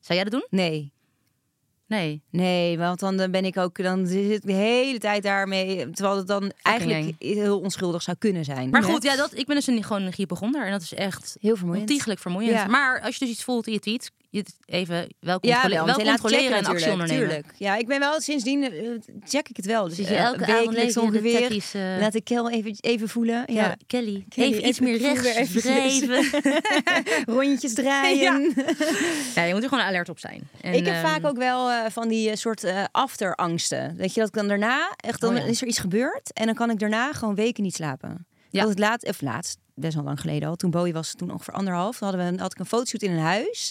[0.00, 0.46] Zou jij dat doen?
[0.50, 0.92] nee.
[1.88, 2.22] Nee.
[2.30, 6.26] Nee, want dan ben ik ook, dan zit ik de hele tijd daarmee, terwijl het
[6.26, 8.70] dan eigenlijk heel onschuldig zou kunnen zijn.
[8.70, 10.64] Maar goed, ja, dat, ik ben dus een, gewoon een hypochonder.
[10.64, 11.88] En dat is echt heel vermoeiend.
[11.88, 12.54] ontiegelijk vermoeiend.
[12.54, 12.66] Ja.
[12.66, 15.96] Maar als je dus iets voelt in je tweet, je even wel, Ja, controle- wel,
[15.96, 17.26] wel controleren en actie natuurlijk, ondernemen.
[17.28, 17.52] tuurlijk.
[17.58, 18.88] Ja, ik ben wel sindsdien eh,
[19.24, 19.88] check ik het wel.
[19.88, 21.62] Dus Zit je eh, elke avond ongeveer.
[21.72, 23.42] eh, Laat ik Kel even, even voelen.
[23.46, 23.62] Ja.
[23.62, 26.42] Ja, Kelly, Kelly, even iets even- meer rechts drijven.
[27.34, 28.54] Rondjes draaien.
[29.34, 30.48] ja, je moet er gewoon alert op zijn.
[30.60, 33.96] En, ik heb ehm, vaak ook wel van die soort afterangsten.
[33.96, 35.44] Weet je, dat ik dan daarna, echt dan Oh ja.
[35.44, 36.32] is er iets gebeurd.
[36.32, 38.26] En dan kan ik daarna gewoon weken niet slapen.
[38.50, 38.60] Ja.
[38.60, 40.56] Dat het laat, of laatst, best wel lang geleden al.
[40.56, 41.98] Toen Bowie was, toen ongeveer anderhalf.
[41.98, 43.70] Hadden we, had ik een fotoshoot in een huis.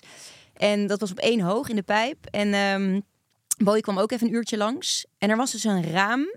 [0.57, 2.25] En dat was op één hoog in de pijp.
[2.25, 3.03] En
[3.57, 5.05] Bowie kwam ook even een uurtje langs.
[5.17, 6.35] En er was dus een raam.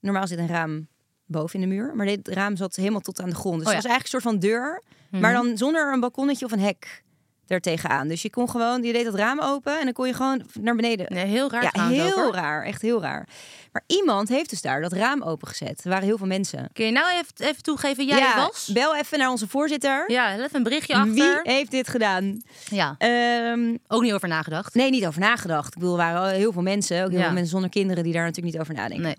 [0.00, 0.88] Normaal zit een raam
[1.24, 1.94] boven in de muur.
[1.94, 3.58] Maar dit raam zat helemaal tot aan de grond.
[3.58, 4.82] Dus Oh het was eigenlijk een soort van deur.
[5.20, 7.04] Maar dan zonder een balkonnetje of een hek
[7.46, 8.08] er tegenaan.
[8.08, 10.74] Dus je kon gewoon, je deed dat raam open en dan kon je gewoon naar
[10.76, 11.06] beneden.
[11.08, 12.64] Nee, heel raar ja, heel raar.
[12.64, 13.28] Echt heel raar.
[13.72, 15.80] Maar iemand heeft dus daar dat raam opengezet.
[15.84, 16.68] Er waren heel veel mensen.
[16.72, 18.70] Kun je nou even, even toegeven, jij ja, was?
[18.72, 20.04] bel even naar onze voorzitter.
[20.10, 21.12] Ja, let even een berichtje achter.
[21.12, 22.42] Wie heeft dit gedaan?
[22.70, 24.74] Ja, Ehm, ook niet over nagedacht.
[24.74, 25.66] nee, niet over nagedacht.
[25.74, 27.24] Ik bedoel, er waren heel veel mensen, ook heel Ja.
[27.24, 29.04] veel mensen zonder kinderen die daar natuurlijk niet over nadenken.
[29.04, 29.16] Nee.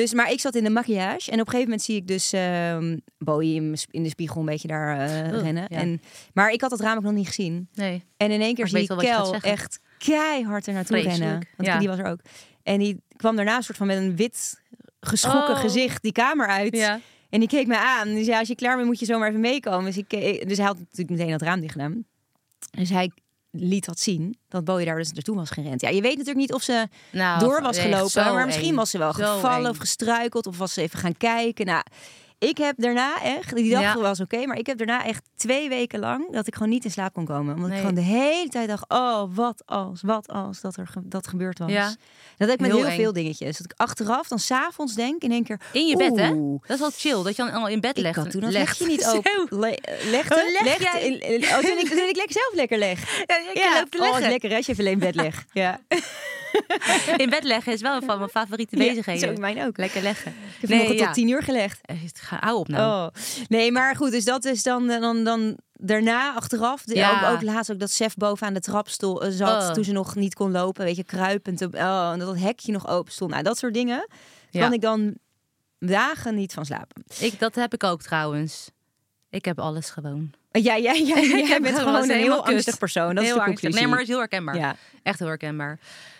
[0.00, 2.32] Dus, maar ik zat in de maquillage en op een gegeven moment zie ik dus
[2.32, 5.66] ehm Bowie in, de spiegel een beetje daar eh, rennen.
[5.68, 5.76] ja.
[5.78, 6.00] En,
[6.32, 7.68] maar ik had dat raam ook nog niet gezien.
[7.74, 8.04] Nee.
[8.16, 11.30] En in één keer zie ik Kel echt keihard er naartoe rennen.
[11.56, 11.78] Want ja.
[11.78, 12.20] die was er ook.
[12.62, 14.60] En die kwam daarna een soort van met een wit
[15.00, 15.60] geschrokken Oh.
[15.60, 16.76] gezicht die kamer uit.
[16.76, 17.00] Ja.
[17.30, 18.08] En die keek me aan.
[18.08, 19.84] Die zei, als je klaar bent, moet je zomaar even meekomen.
[19.84, 22.04] Dus, ik, keek- dus hij had natuurlijk meteen dat raam dicht gedaan.
[22.70, 23.10] Dus hij
[23.50, 25.80] liet dat zien, dat Bowie daar dus naartoe was gerend.
[25.80, 28.34] Ja, je weet natuurlijk niet of ze Nou, door was gelopen.
[28.34, 28.74] Maar misschien eng.
[28.74, 29.70] was ze wel Zo gevallen eng.
[29.70, 30.46] of gestruikeld.
[30.46, 31.66] Of was ze even gaan kijken.
[31.66, 31.82] Nou,
[32.38, 33.96] ik heb daarna echt, die dag Ja.
[34.00, 34.46] was oké.
[34.46, 37.24] maar ik heb daarna echt twee weken lang dat ik gewoon niet in slaap kon
[37.24, 37.54] komen.
[37.54, 37.78] Omdat Nee.
[37.78, 41.26] ik gewoon de hele tijd dacht, oh, wat als, wat als dat er ge- dat
[41.28, 41.70] gebeurd was.
[41.70, 41.86] Ja.
[42.36, 43.56] Dat heb ik met Heel veel dingetjes.
[43.58, 45.60] Dat ik achteraf dan s'avonds denk in één keer...
[45.72, 46.28] In je bed, hè?
[46.66, 48.30] Dat is wel chill, dat je dan al in bed ik legt.
[48.30, 48.78] toen dat legt.
[48.80, 49.16] legje niet Zo.
[49.16, 49.58] open.
[49.60, 49.78] Le
[50.10, 50.34] legde?
[50.34, 51.16] Oh, leg jij?
[51.52, 53.00] Oh, toen ik, toen ik lekker zelf lekker leg.
[53.26, 55.44] Ja, ik Ja, oh, lekker als je even alleen in bed legt.
[55.62, 55.80] Ja.
[57.22, 59.34] In bed leggen is wel een van mijn favoriete Ja, bezigheden.
[59.34, 59.76] zo, mijn ook.
[59.76, 60.30] Lekker leggen.
[60.30, 61.80] Ik heb vanochtend tot tien uur gelegd.
[61.82, 63.06] Eh, Ga, hou op nou.
[63.06, 63.14] Oh.
[63.48, 66.82] Nee, maar goed, dus dat is dan, dan, dan daarna achteraf.
[66.84, 67.28] Ja.
[67.30, 69.70] ook, ook laatst ook dat Sef bovenaan de trap stond, eh, zat Oh.
[69.72, 70.84] toen ze nog niet kon lopen.
[70.84, 71.62] Weet je, kruipend.
[71.74, 73.30] Oh, en dat hekje nog open stond.
[73.30, 74.08] Nou, dat soort dingen
[74.50, 74.60] Ja.
[74.60, 75.14] kan ik dan
[75.78, 77.04] dagen niet van slapen.
[77.18, 78.70] Ik, dat heb ik ook trouwens.
[79.30, 80.30] Ik heb alles gewoon.
[80.50, 83.14] Ja, ja, ja, Ik jij bent gewoon een heel angstig persoon.
[83.14, 83.74] Dat heel is de angstig.
[83.74, 84.56] Nee, maar het is heel herkenbaar.
[84.56, 84.76] Ja.
[85.02, 85.78] Echt heel herkenbaar.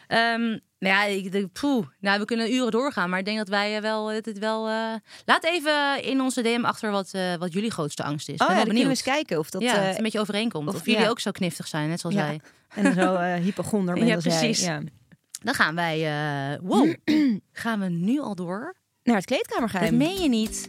[0.08, 1.86] Nou ja, ik, poeh.
[2.00, 4.68] nou, we kunnen uren doorgaan, maar ik denk dat wij eh, wel, het het wel.
[4.68, 4.94] eh,
[5.24, 8.38] Laat even in onze DM achter wat, eh, wat jullie grootste angst is.
[8.40, 8.88] Oh ben ja, benieuwd.
[8.88, 9.62] eens kijken of dat...
[9.62, 10.68] ja, een beetje overeenkomt.
[10.68, 11.08] Of, of- jullie ja.
[11.08, 12.22] ook zo kniftig zijn, net zoals Ja.
[12.26, 12.40] wij.
[12.74, 14.38] en zo hypochonder bent Ja, als jij.
[14.38, 14.64] precies.
[14.64, 14.80] Ja.
[15.42, 16.58] Dan gaan wij.
[16.62, 16.94] wow,
[17.52, 18.76] gaan we nu al door?
[19.02, 19.98] Naar het kleedkamergeheim.
[19.98, 20.68] Dat meen je niet.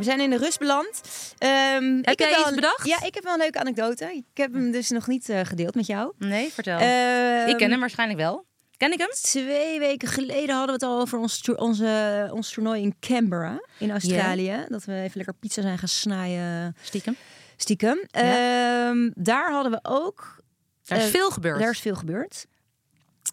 [0.00, 1.00] We zijn in de rust beland.
[1.38, 2.86] Ehm, ik jij wel iets bedacht?
[2.86, 4.04] Ja, ik heb wel een leuke anekdote.
[4.14, 6.12] Ik heb hem dus nog niet eh, gedeeld met jou.
[6.18, 6.78] Nee, vertel.
[6.78, 8.44] Ehm, ik ken hem waarschijnlijk wel.
[8.76, 9.08] Ken ik hem?
[9.10, 13.90] Twee weken geleden hadden we het al over ons, onze, ons toernooi in Canberra in
[13.90, 14.64] Australië.
[14.68, 17.16] Dat we even lekker pizza zijn gaan snijden Stiekem.
[17.56, 18.04] stiekem.
[18.10, 20.36] Ehm, daar hadden we ook...
[20.84, 21.58] Daar is Eh, veel gebeurd.
[21.60, 22.46] Daar is veel gebeurd.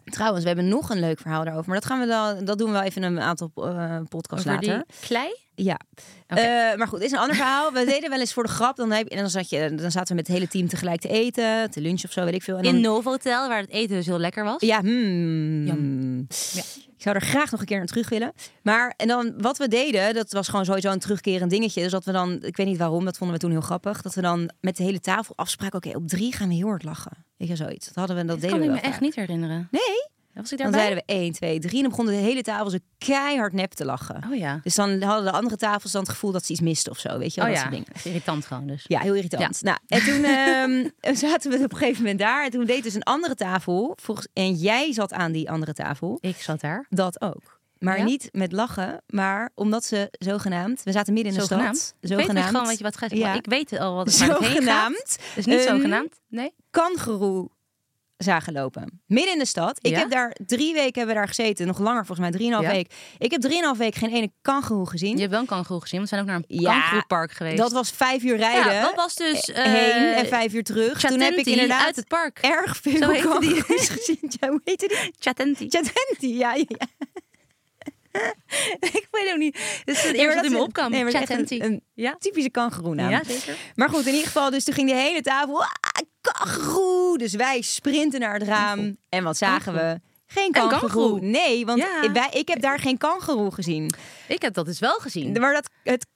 [0.04, 1.68] Trouwens, we hebben nog een leuk verhaal daarover.
[1.70, 4.60] Maar dat, gaan we dan, dat doen we wel even een aantal eh podcasts Over
[4.60, 4.84] later.
[4.86, 5.34] die klei?
[5.54, 5.80] Ja.
[6.26, 6.36] Eh,
[6.76, 7.72] maar goed, dit is een ander verhaal.
[7.72, 8.76] We deden wel eens voor de grap.
[8.76, 11.08] Dan, heb en dan, zat je, dan zaten we met het hele team tegelijk te
[11.08, 11.70] eten.
[11.70, 12.56] Te lunchen of zo, weet ik veel.
[12.56, 14.60] En dan, In Novotel, waar het eten dus heel lekker was.
[14.60, 16.26] Ja, hmm.
[16.52, 16.62] Ja.
[16.98, 18.32] Ik zou er graag nog een keer naar terug willen.
[18.62, 21.82] Maar en dan wat we deden, dat was gewoon sowieso een terugkerend dingetje.
[21.82, 24.02] Dus dat we dan, ik weet niet waarom, dat vonden we toen heel grappig.
[24.02, 25.76] Dat we dan met de hele tafel afspraken.
[25.76, 27.24] Oké, op drie gaan we heel hard lachen.
[27.36, 27.86] Weet je, zoiets.
[27.86, 29.68] Dat hadden we, dat Dat deden kan we ik me echt niet herinneren.
[29.70, 30.07] Nee?
[30.40, 31.74] Was ik Dan zeiden we 1, 2, 3.
[31.74, 34.22] En dan begon de hele tafel zo keihard nep te lachen.
[34.30, 34.60] Oh ja.
[34.62, 37.18] Dus dan hadden de andere tafels dan het gevoel dat ze iets misten of zo.
[37.18, 37.70] Weet je wel, Oh dat ja.
[37.70, 38.04] soort dingen.
[38.04, 38.84] Irritant gewoon dus.
[38.86, 39.62] Ja, heel irritant.
[39.62, 40.88] Nou, en toen ehm,
[41.26, 42.44] zaten we op een gegeven moment daar.
[42.44, 43.96] En toen deed dus een andere tafel.
[44.00, 46.18] Volgens, en jij zat aan die andere tafel.
[46.20, 46.86] Ik zat daar.
[46.90, 47.56] Dat ook.
[47.78, 48.04] Maar Ja?
[48.04, 50.82] niet met lachen, maar omdat ze zogenaamd...
[50.82, 51.76] We zaten midden in de Zogenaamd.
[51.76, 51.94] stad.
[52.00, 53.34] Ik weet niet gewoon wat je wat gaat Ja.
[53.34, 54.44] Ik weet al wat het heen gaat.
[54.44, 55.18] Zogenaamd.
[55.34, 56.20] Dus niet zogenaamd.
[56.28, 56.54] Nee.
[56.70, 57.48] kangeroe
[58.18, 59.00] zagen lopen.
[59.06, 59.78] Midden in de stad.
[59.82, 59.98] Ik Ja?
[59.98, 61.66] heb daar drie weken hebben we daar gezeten.
[61.66, 62.70] Nog langer volgens mij, drieënhalf Ja.
[62.70, 62.92] week.
[63.18, 65.12] Ik heb drieënhalf week geen ene kangeroe gezien.
[65.14, 67.56] Je hebt wel een kangoeroe gezien, want we zijn ook naar een Ja, kangoeroepark geweest.
[67.56, 68.72] Dat was vijf uur rijden.
[68.72, 71.00] Ja, dat was dus eh, heen en vijf uur terug.
[71.00, 72.38] Toen heb ik inderdaad uit het park.
[72.40, 74.18] erg veel kangoeroes gezien.
[74.40, 75.12] Ja, hoe heette die?
[75.18, 75.68] Chatenti.
[75.68, 76.64] Chatenti, ja, ja,
[78.80, 79.56] ik weet ook niet.
[79.84, 80.90] Is het maar eerste dat in me opkwam.
[80.90, 82.16] nee, een, een Ja?
[82.18, 83.10] typische kangeroenaam.
[83.10, 83.56] Ja, zeker.
[83.74, 85.68] Maar goed, in ieder geval, dus toen ging de hele tafel, ah,
[86.20, 86.87] kangeroe.
[87.18, 88.96] Dus wij sprinten naar het raam.
[89.08, 90.00] En wat zagen we?
[90.26, 91.20] Geen kangeroe.
[91.20, 92.12] Nee, want Ja.
[92.12, 93.90] wij, ik heb daar geen kangeroe gezien.
[94.28, 95.32] Ik heb dat dus wel gezien.
[95.32, 96.06] Maar dat, het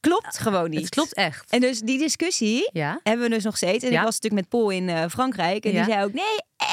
[0.00, 0.80] klopt gewoon niet.
[0.80, 1.50] Het klopt echt.
[1.50, 3.00] En dus die discussie Ja.
[3.02, 3.84] hebben we dus nog steeds.
[3.84, 3.98] En Ja.
[3.98, 5.64] ik was natuurlijk met Paul in eh, Frankrijk.
[5.64, 6.24] En die zei ook, nee,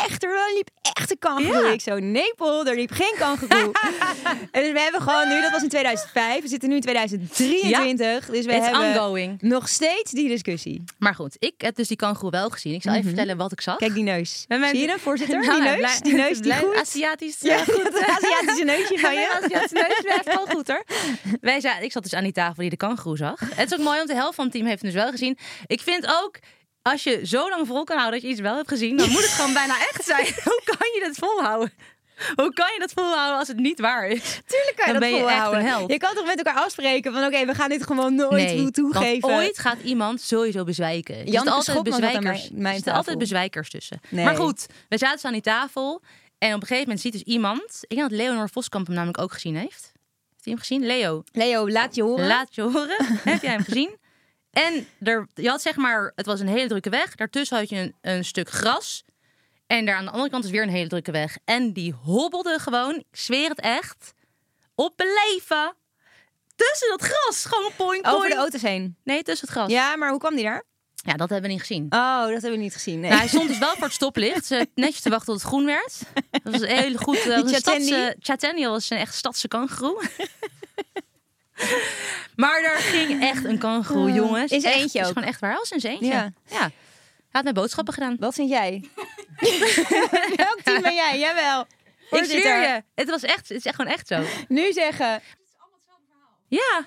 [0.08, 1.64] echt, er liep echt een kangeroe.
[1.66, 1.72] Ja.
[1.72, 3.72] Ik zo, nee Paul, er liep geen kangeroe.
[4.52, 6.42] en dus we hebben gewoon nu, dat was in 2005.
[6.42, 8.26] We zitten nu in 2023.
[8.26, 9.42] Dus we It's hebben ongoing.
[9.42, 10.84] nog steeds die discussie.
[10.98, 12.74] Maar goed, ik heb dus die kangoeroe wel gezien.
[12.74, 13.78] Ik zal even vertellen wat ik zag.
[13.78, 14.46] Kijk die neus.
[14.48, 15.40] Mijn- Zie je hem, voorzitter?
[15.50, 16.76] Nou, die neus, blij- die neus, die goed.
[16.76, 17.38] Aziatisch.
[17.40, 18.04] Ja, eh, goed.
[18.08, 19.30] Aziatische neusje van je.
[19.44, 20.84] Aziatische neus blijft gewoon goed hoor.
[21.42, 23.40] Wij zaten, ik zat dus aan die tafel die de kangoeroe zag.
[23.56, 25.38] Het is ook mooi, want de helft van het team heeft hem dus wel gezien.
[25.68, 26.38] Ik vind ook,
[26.92, 29.22] als je zo lang vol kan houden dat je iets wel hebt gezien, dan moet
[29.22, 30.26] het gewoon bijna echt zijn.
[30.50, 31.74] Hoe kan je dat volhouden?
[32.36, 34.40] Hoe kan je dat volhouden als het niet waar is?
[34.46, 35.60] Tuurlijk kan je Dan dat ben je echt volhouden.
[35.60, 35.92] een held.
[35.92, 39.30] Je kan toch met elkaar afspreken van oké, we gaan dit gewoon nooit Nee, toegeven.
[39.30, 41.16] ooit gaat iemand sowieso bezwijken.
[41.16, 44.00] Er Janneke zitten altijd bezwijkers, mijn- mijn er altijd bezwijkers tussen.
[44.10, 44.26] Nee.
[44.26, 46.02] Maar goed, we zaten aan die tafel.
[46.38, 47.80] En op een gegeven moment ziet dus iemand...
[47.82, 49.92] Ik denk dat Leonor Voskamp hem namelijk ook gezien heeft.
[50.32, 50.86] Heeft hij hem gezien?
[50.86, 52.28] Leo, Leo, laat je horen.
[52.28, 53.06] laat je horen.
[53.30, 53.98] Heb jij hem gezien?
[54.52, 57.16] En er, je had zeg maar, het was een hele drukke weg.
[57.16, 59.04] Daartussen had je een, een stuk gras.
[59.68, 61.38] En daar aan de andere kant is weer een hele drukke weg.
[61.46, 64.14] En die hobbelde gewoon, ik zweer het echt,
[64.76, 65.74] op beleven.
[66.56, 67.46] Tussen dat gras.
[67.46, 68.16] Gewoon poing, poing.
[68.18, 68.98] Over de auto's heen.
[69.04, 69.72] Nee, tussen het gras.
[69.72, 70.64] Ja, maar hoe kwam die daar?
[70.96, 71.84] Ja, dat hebben we niet gezien.
[71.90, 73.00] Oh, dat hebben we niet gezien.
[73.00, 73.10] Nee.
[73.10, 74.46] Nou, hij stond dus wel voor het stoplicht.
[74.46, 76.00] Ze netjes te wachten tot het groen werd.
[76.44, 77.16] Dat was een hele goed.
[77.16, 77.54] Uh, Chatendi?
[77.58, 80.02] stadse- Chatendi was een echt stadse kangeroe.
[82.36, 84.52] maar daar ging echt een kangeroe, jongens.
[84.52, 85.14] In zijn Echt, eentje is ook?
[85.14, 85.58] gewoon echt waar.
[85.72, 86.08] In zijn eentje.
[86.08, 86.32] Ja.
[86.50, 86.60] Ja.
[86.60, 86.72] Hij
[87.32, 88.16] had mijn boodschappen gedaan.
[88.20, 88.90] Wat vind jij?
[90.36, 91.20] Welk team ben jij?
[91.20, 91.66] Jawel.
[92.10, 92.84] Ik zweer je.
[92.96, 94.22] Het was echt, het is echt gewoon echt zo.
[94.48, 95.22] Nu zeggen.
[96.48, 96.86] Ja.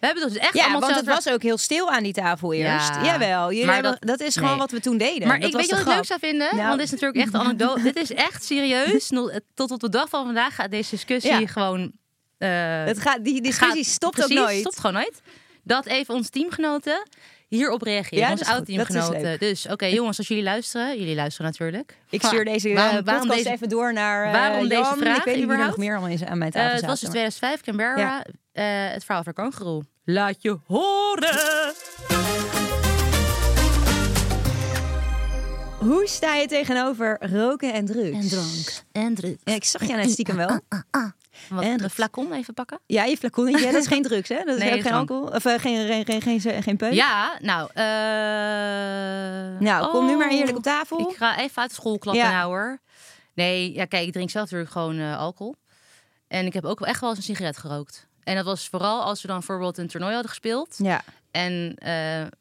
[0.00, 2.12] We hebben dus echt Ja, allemaal want het hetzelfde- was ook heel stil aan die
[2.12, 2.88] tafel eerst.
[2.88, 3.04] Ja.
[3.04, 3.52] Jawel.
[3.52, 4.58] Jullie hebben, dat, dat- is gewoon nee.
[4.58, 5.28] wat we toen deden.
[5.28, 6.48] Maar dat ik was weet je wat ik leuk zou vinden?
[6.56, 6.66] Nou.
[6.66, 7.82] Want dit is natuurlijk echt een anekdote.
[7.82, 9.10] dit is echt serieus.
[9.54, 11.46] Tot op de dag van vandaag gaat deze discussie Ja.
[11.46, 11.92] gewoon...
[12.40, 14.60] eh, Het gaat, die discussie gaat- stopt precies, ook nooit.
[14.60, 15.20] stopt gewoon nooit.
[15.62, 17.08] Dat even onze teamgenoten
[17.48, 18.18] hierop reageren.
[18.18, 19.38] Ja, is is oud-teamgenoten.
[19.38, 20.98] Dus oké, jongens, als jullie luisteren.
[20.98, 21.96] Jullie luisteren natuurlijk.
[22.10, 24.96] Ik stuur deze eh, waarom, deze, even door naar eh, waarom deze Jan.
[24.98, 27.00] vraag Ik weet niet wie er nog meer allemaal in- aan mijn tafel het was
[27.00, 28.24] dus zaten, 2005, Canberra.
[28.52, 28.92] Ja.
[28.92, 29.82] Het verhaal van kangeroe.
[30.04, 31.74] Laat je horen!
[35.78, 38.10] Hoe sta je tegenover roken en drugs?
[38.10, 38.82] En drank.
[38.92, 39.40] En drugs.
[39.44, 40.60] Ja, ik zag je net stiekem wel.
[41.48, 41.94] Wat, En een drugs.
[41.94, 42.80] flacon even pakken?
[42.86, 43.66] Ja, je flaconnetje.
[43.66, 44.44] Ja, dat is geen drugs, hè?
[44.44, 45.26] Dat is Nee, ook geen alcohol.
[45.26, 46.92] Of eh, geen, geen, geen, geen, geen, peuk.
[46.92, 47.70] Ja, nou.
[47.74, 47.84] eh
[49.60, 50.32] Nou, kom nu maar oh.
[50.32, 51.10] heerlijk op tafel.
[51.10, 52.30] Ik ga even uit de school klappen Ja.
[52.30, 52.78] nou hoor.
[53.34, 55.54] Nee, ja, kijk, ik drink zelf natuurlijk gewoon eh, alcohol.
[56.28, 58.06] En ik heb ook wel echt wel eens een sigaret gerookt.
[58.24, 60.74] En dat was vooral als we dan bijvoorbeeld een toernooi hadden gespeeld.
[60.78, 61.02] Ja.
[61.30, 61.90] En eh,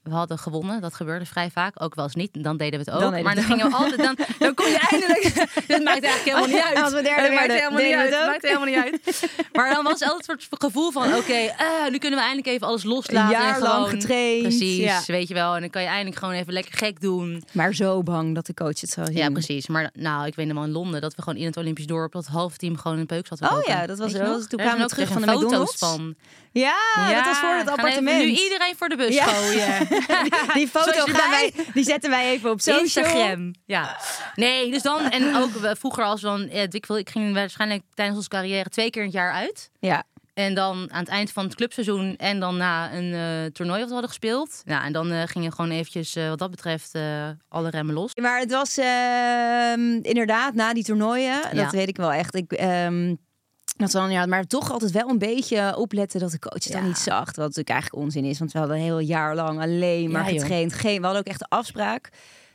[0.04, 0.82] we hadden gewonnen.
[0.82, 1.82] Dat gebeurde vrij vaak.
[1.82, 2.44] Ook wel eens niet.
[2.44, 3.00] Dan deden we het ook.
[3.12, 3.98] Dan maar dan het gingen we altijd...
[3.98, 5.24] Dan, dan kon je eindelijk...
[5.74, 6.84] Het maakt eigenlijk helemaal niet uit.
[6.84, 8.10] Als we derde het maakt helemaal niet uit.
[8.10, 9.30] het Het maakt helemaal niet uit.
[9.54, 11.14] Maar dan was altijd een soort gevoel van...
[11.16, 13.36] Oké, eh, nu kunnen we eindelijk even alles loslaten.
[13.36, 15.02] Een jaar en lang gewoon, getraind, Precies, ja.
[15.06, 15.56] weet je wel.
[15.56, 17.44] En dan kan je eindelijk gewoon even lekker gek doen.
[17.52, 19.16] Maar zo bang dat de coach het zou zien.
[19.18, 19.68] Ja, precies.
[19.68, 22.12] Maar nou, ik weet nog wel in Londen dat we gewoon in het Olympisch dorp
[22.12, 24.60] dat half team gewoon een peuk zat te Oh ja, dat was- dat was- toen
[24.60, 25.78] kwamen we terug van de foto's McDonald's.
[25.78, 26.16] van.
[26.52, 26.76] Ja,
[27.16, 28.18] dat was voor het appartement.
[28.18, 29.24] Nu iedereen voor de bus Ja.
[29.26, 29.88] gooien.
[30.54, 32.84] Die foto Zoals je gaan wij, die zetten wij even op social.
[32.84, 33.54] Instagram.
[33.66, 33.98] Ja.
[34.36, 38.18] Nee, dus dan en ook vroeger als dan, ja, ik, wil, ik ging waarschijnlijk tijdens
[38.18, 39.70] onze carrière twee keer in het jaar uit.
[39.80, 40.04] Ja.
[40.34, 43.88] En dan aan het eind van het clubseizoen en dan na een eh, toernooi dat
[43.88, 44.62] we hadden gespeeld.
[44.66, 46.92] Ja, en dan eh, gingen gewoon eventjes eh, wat dat betreft
[47.50, 48.12] alle remmen los.
[48.16, 51.64] Maar het was ehm, inderdaad na die toernooien, Ja.
[51.64, 52.36] dat weet ik wel echt.
[52.36, 53.16] Ik, ehm,
[53.78, 56.84] dat dan, ja, maar toch altijd wel een beetje opletten dat de coach het dan
[56.84, 57.26] niet zag.
[57.26, 60.40] Wat natuurlijk eigenlijk onzin is, want we hadden een heel jaar lang alleen maar Ja,
[60.40, 60.74] getraind.
[60.74, 62.10] Geen, we hadden ook echt de afspraak.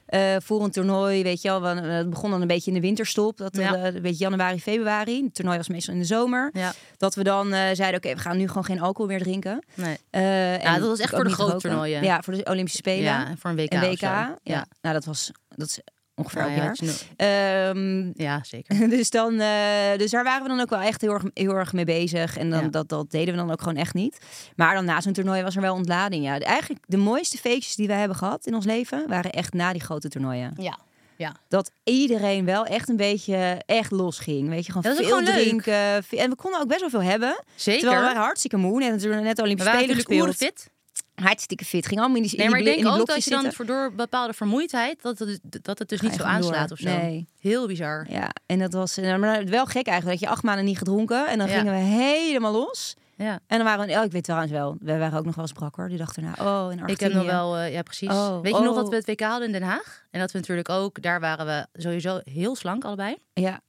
[0.06, 2.82] eh, voor een toernooi, weet je wel, we, het begon dan een beetje in de
[2.82, 3.74] winterstop, dat Ja.
[3.74, 5.22] eh, een beetje januari, februari.
[5.24, 6.50] Het toernooi was meestal in de zomer.
[6.52, 9.64] Ja, Dat we dan eh, zeiden, oké, we gaan nu gewoon geen alcohol meer drinken.
[9.74, 9.96] nee.
[10.10, 12.02] Eh, Ja, dat was echt voor de grote toernooien.
[12.02, 13.02] Ja, voor de Olympische Spelen.
[13.02, 13.72] Ja, en voor een WK.
[13.72, 13.96] Een.
[13.96, 14.38] Ja.
[14.42, 14.66] Ja.
[14.80, 15.78] Nou, dat was dat is
[16.14, 17.68] ongeveer Nou elk ja, jaar.
[17.70, 18.88] Ehm, ja, zeker.
[18.96, 21.72] dus, dan, eh, dus daar waren we dan ook wel echt heel erg, heel erg
[21.72, 22.36] mee bezig.
[22.36, 22.68] En dan, Ja.
[22.68, 24.18] dat, dat deden we dan ook gewoon echt niet.
[24.56, 26.24] Maar dan na zo'n toernooi was er wel ontlading.
[26.24, 26.38] Ja.
[26.38, 29.08] Eigenlijk de mooiste feestjes die we hebben gehad in ons leven...
[29.08, 30.52] waren echt na die grote toernooien.
[30.56, 30.78] Ja.
[31.16, 31.36] Ja.
[31.48, 34.48] Dat iedereen wel echt een beetje echt losging.
[34.48, 35.74] Weet je, gewoon dat veel gewoon drinken.
[36.10, 37.44] En we konden ook best wel veel hebben.
[37.54, 37.80] Zeker.
[37.80, 38.78] Terwijl we waren hartstikke moe.
[38.78, 40.36] Net, natuurlijk net Olympische waren Spelen gespeeld.
[40.36, 40.70] fit.
[41.14, 41.86] Hartstikke fit.
[41.86, 43.52] Ging allemaal in die, Nee, in maar ik die, denk in ook dat je dan
[43.52, 46.26] voor door bepaalde vermoeidheid, dat het, dat het dus Ga niet zo door.
[46.26, 46.88] aanslaat of zo.
[46.88, 47.26] Nee.
[47.40, 48.06] Heel bizar.
[48.10, 50.20] Ja, en dat was eh, maar wel gek eigenlijk.
[50.20, 51.26] Dat je acht maanden niet gedronken.
[51.28, 51.54] En dan Ja.
[51.58, 52.94] gingen we helemaal los.
[53.16, 53.40] Ja.
[53.46, 55.52] En dan waren we, oh, ik weet trouwens wel, we waren ook nog wel eens
[55.52, 55.88] brak hoor.
[55.88, 56.36] Die dag erna, oh,
[56.72, 56.92] in Argentinië.
[56.92, 58.08] Ik heb nog wel, eh, ja precies.
[58.08, 58.76] Oh, Weet je nog oh.
[58.76, 60.04] dat we het WK hadden in Den Haag?
[60.10, 63.16] En dat we natuurlijk ook, daar waren we sowieso heel slank allebei.
[63.32, 63.60] Ja,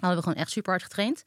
[0.00, 1.22] Hadden we gewoon echt super hard getraind.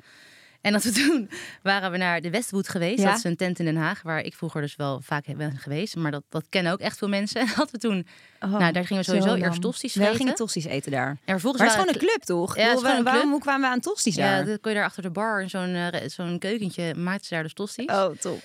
[0.63, 1.30] En dat we toen
[1.62, 2.99] waren we naar de Westwood geweest.
[2.99, 3.10] Ja.
[3.10, 5.95] Dat is een tent in Den Haag, waar ik vroeger dus wel vaak ben geweest.
[5.95, 7.41] Maar dat, dat kennen ook echt veel mensen.
[7.63, 8.08] En we toen,
[8.39, 10.15] Oh, nou daar gingen we sowieso eerst tosti's We eten.
[10.15, 11.08] gingen tosti's eten daar.
[11.10, 12.58] En vervolgens Maar het is gewoon een club toch?
[12.58, 15.41] Ja, waarom hoe kwamen we aan tosti's Ja, dan kon je daar achter de bar
[15.41, 17.86] in zo'n eh, zo'n keukentje maakten ze daar dus tosti's.
[17.91, 18.41] Oh, top.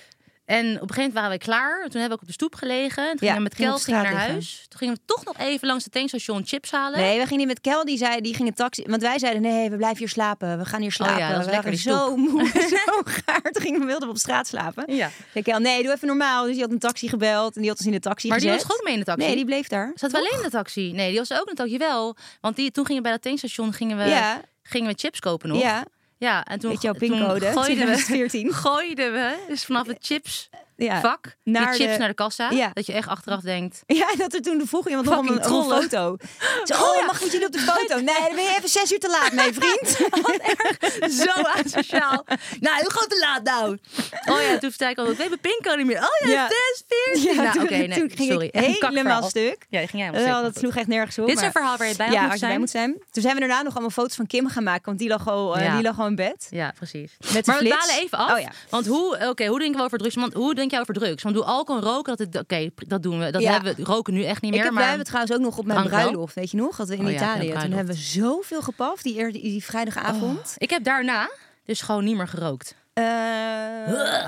[0.49, 1.75] En op een gegeven moment waren we klaar.
[1.89, 3.09] Toen hebben we ook op de stoep gelegen.
[3.09, 4.19] Toen gingen we met straat naar liggen.
[4.31, 4.65] huis.
[4.67, 6.99] Toen gingen we toch nog even langs het tankstation chips halen.
[6.99, 8.83] Nee, we gingen niet met Kel, die zei, die ging een taxi.
[8.87, 10.57] Want wij zeiden, nee, we blijven hier slapen.
[10.57, 11.13] We gaan hier slapen.
[11.13, 12.47] Oh ja, dat we lekker, waren die zo moe,
[12.85, 13.41] zo gaar.
[13.41, 14.95] Toen gingen we wilden we op straat slapen.
[14.95, 15.09] Ja.
[15.31, 16.43] Zei Kel, nee, doe even normaal.
[16.43, 18.49] Dus die had een taxi gebeld en die had ons in de taxi Maar die
[18.49, 18.67] gezet.
[18.67, 19.25] was ook mee in de taxi.
[19.25, 19.91] Nee, die bleef daar.
[19.95, 20.91] Zat wel alleen in de taxi?
[20.91, 21.77] Nee, die was ook in de taxi.
[21.77, 22.15] Wel.
[22.41, 25.49] Want die, toen gingen we bij dat tankstation gingen we, Ja, gingen we chips kopen
[25.49, 25.61] nog.
[25.61, 25.85] ja.
[26.19, 27.51] Ja, en toen, Weet jouw pincode?
[27.51, 28.53] gooiden we, 2014.
[28.63, 30.49] gooiden we dus vanaf het chips
[30.85, 30.99] Ja.
[30.99, 32.49] vak Naar die chips de- naar de kassa.
[32.49, 32.71] Ja.
[32.73, 33.83] Dat je echt achteraf denkt.
[33.85, 36.17] Ja, dat er toen vroeg iemand nog om een, om een foto.
[36.63, 37.95] Zo, oh, mag ik met jullie op de foto?
[38.09, 39.87] Nee, dan ben je even zes uur te laat mee, vriend.
[41.21, 42.25] Zo asociaal.
[42.59, 43.77] nou, hoe groot te laat nou?
[44.25, 45.97] Oh ja, toen vertelde ik al, weet mijn pincode niet meer.
[45.97, 46.47] Oh ja, Ja.
[46.47, 47.33] 6, 14.
[47.33, 48.45] Ja, nou, oké, nee, toen ging sorry.
[48.45, 49.65] ik Een helemaal stuk.
[49.69, 50.63] Ja, ging jij Wel, helemaal dat stuk.
[50.63, 51.27] sloeg echt nergens op.
[51.27, 52.59] Dit is een verhaal waar je bij ja, moet als je bij zijn.
[52.59, 52.97] moet zijn.
[53.11, 55.57] Toen zijn we daarna nog allemaal foto's van Kim gaan maken, want die lag al,
[55.57, 55.73] eh, Ja.
[55.73, 56.47] die lag al in bed.
[56.49, 57.11] Ja, precies.
[57.33, 58.31] Met de maar we dalen even af.
[58.33, 58.49] Oh ja.
[58.69, 60.15] Want hoe, oké, hoe denken we over drugs?
[60.15, 61.23] Want hoe denk jij over drugs?
[61.23, 63.31] Want doe alcohol en roken, dat, het- oké, dat doen we.
[63.31, 63.51] Dat Ja.
[63.51, 64.63] hebben we roken nu echt niet Ik meer.
[64.65, 66.75] heb, maar wij hebben trouwens ook nog op mijn bruiloft, weet je nog?
[66.75, 67.49] Dat we in Oh ja, Italië.
[67.51, 70.53] Toen hebben we zoveel gepaft die, eer- die, vrijdagavond.
[70.57, 71.29] ik heb daarna
[71.65, 72.75] dus gewoon niet meer gerookt.
[72.93, 73.03] Eh,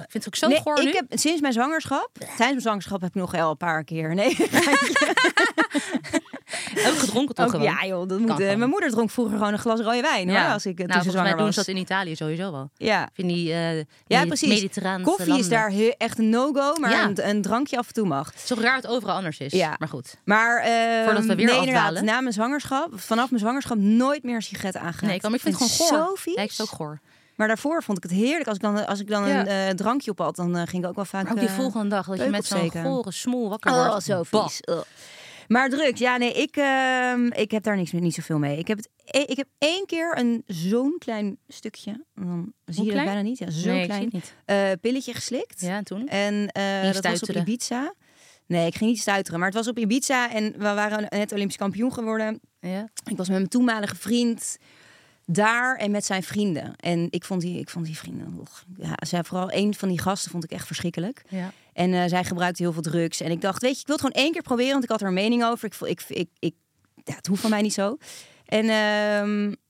[0.03, 0.91] Ik vind het ook zo nee, goor ik nu.
[0.91, 4.13] heb sinds mijn zwangerschap, tijdens mijn zwangerschap heb ik nog wel een paar keer.
[4.15, 4.35] Nee,
[6.87, 7.65] ook gedronken toch ook, gewoon.
[7.65, 8.39] ja joh, dat moet.
[8.39, 10.91] eh, mijn moeder dronk vroeger gewoon een glas rode wijn hoor, als ik eh, nou,
[10.93, 11.53] tussen zwanger doen was.
[11.55, 12.69] ze dat in Italië sowieso wel.
[12.75, 14.67] Ja, vind die eh ja precies.
[15.03, 17.03] Koffie is daar echt een no-go, maar Ja.
[17.05, 18.25] een, een drankje af en toe mag.
[18.25, 19.51] Het is toch raar het overal anders is.
[19.51, 19.75] Ja.
[19.79, 20.15] Maar goed.
[20.25, 24.35] Maar eh, Voordat we weer nee, inderdaad, na mijn zwangerschap, vanaf mijn zwangerschap nooit meer
[24.35, 25.01] een sigaret aangeraakt.
[25.01, 26.07] Nee, ik, kan- maar ik vind het gewoon goor.
[26.07, 26.35] zo vies.
[26.35, 26.99] Ja, ik vind het ook goor.
[27.35, 28.47] Maar daarvoor vond ik het heerlijk.
[28.47, 29.67] Als ik dan, als ik dan Ja.
[29.69, 31.23] een drankje op had, dan ging ik ook wel vaak...
[31.23, 34.03] Maar ook die volgende dag, dat je met zo'n gore smoel wakker Oh, wordt.
[34.03, 34.59] zo vies.
[35.51, 38.57] Maar drugs, ja, nee, ik, ehm, ik heb daar niks, niet zoveel mee.
[38.57, 42.93] Ik heb, het, e- ik heb één keer een zo'n klein stukje, dan zie je
[42.93, 45.61] het bijna niet, ja, zo Nee, ik zie klein, eh, pilletje geslikt.
[45.61, 46.07] Ja, en toen?
[46.07, 47.35] En eh, dat was op?
[47.35, 47.93] Ibiza.
[48.45, 51.57] Nee, ik ging niet stuiteren, maar het was op Ibiza en we waren net Olympisch
[51.57, 52.39] kampioen geworden.
[52.59, 52.89] Ja.
[53.09, 54.57] Ik was met mijn toenmalige vriend
[55.25, 56.75] daar en met zijn vrienden.
[56.75, 59.99] En ik vond die, ik vond die vrienden, och, ja, zij, vooral een van die
[59.99, 61.23] gasten vond ik echt verschrikkelijk.
[61.29, 61.53] Ja.
[61.73, 63.21] En eh, zij gebruikte heel veel drugs.
[63.21, 65.01] En ik dacht, weet je, ik wil het gewoon één keer proberen, want ik had
[65.01, 65.65] er een mening over.
[65.65, 66.55] Ik, ik, ik, ik,
[67.03, 67.97] ja, het hoeft van mij niet zo.
[68.45, 68.69] En,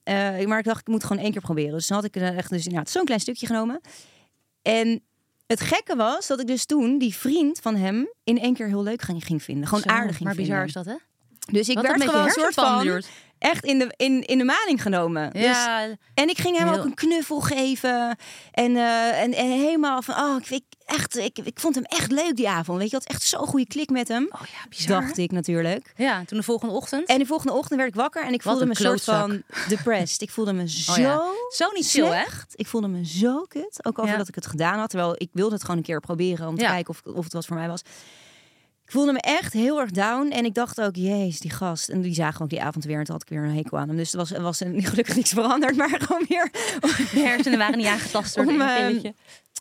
[0.04, 1.72] eh, maar ik dacht, ik moet het gewoon één keer proberen.
[1.72, 3.82] Dus dan had ik echt dus, inderdaad zo'n klein stukje genomen.
[4.62, 5.02] En
[5.48, 8.84] Het gekke was dat ik dus toen die vriend van hem in één keer heel
[8.84, 9.68] leuk ging, ging vinden.
[9.68, 10.68] Gewoon Zo, aardig ging Maar bizar vinden.
[10.68, 10.96] is dat, hè?
[11.52, 13.08] Dus ik Wat werd gewoon een soort van duurt.
[13.42, 15.32] Echt in de, in, in de maling genomen.
[15.32, 18.18] Dus- Ja, en ik ging hem Heel- ook een knuffel geven.
[18.52, 22.12] En, eh, en, en helemaal van, oh, ik, ik, echt, ik, ik vond hem echt
[22.12, 22.78] leuk die avond.
[22.80, 24.30] Weet je, had echt zo'n goede klik met hem.
[24.32, 25.02] oh ja, bizar.
[25.02, 25.94] dacht ik natuurlijk.
[25.96, 27.08] Ja, toen de volgende ochtend.
[27.08, 29.18] En de volgende ochtend werd ik wakker en ik Wat voelde me een een soort
[29.18, 29.44] van
[29.76, 30.22] depressed.
[30.22, 31.22] Ik voelde me zo Oh ja.
[31.50, 32.10] Zo niet chill, hè?
[32.24, 32.54] slecht.
[32.56, 33.80] Ik voelde me zo kut.
[33.86, 34.18] Ook over Ja.
[34.18, 34.90] dat ik het gedaan had.
[34.90, 37.46] Terwijl ik wilde het gewoon een keer proberen om te kijken of, of het wat
[37.46, 37.82] voor mij was.
[38.92, 40.32] Ik voelde me echt heel erg down.
[40.32, 41.90] En ik dacht ook, jezus, die gast.
[41.90, 42.98] En die zagen ook die avond weer.
[42.98, 43.98] En toen had ik weer een hekel aan hem.
[43.98, 45.76] Dus er was, er was gelukkig niks veranderd.
[45.76, 46.52] Maar gewoon weer
[47.14, 49.12] De hersenen waren niet aangetast door Om, een ehm,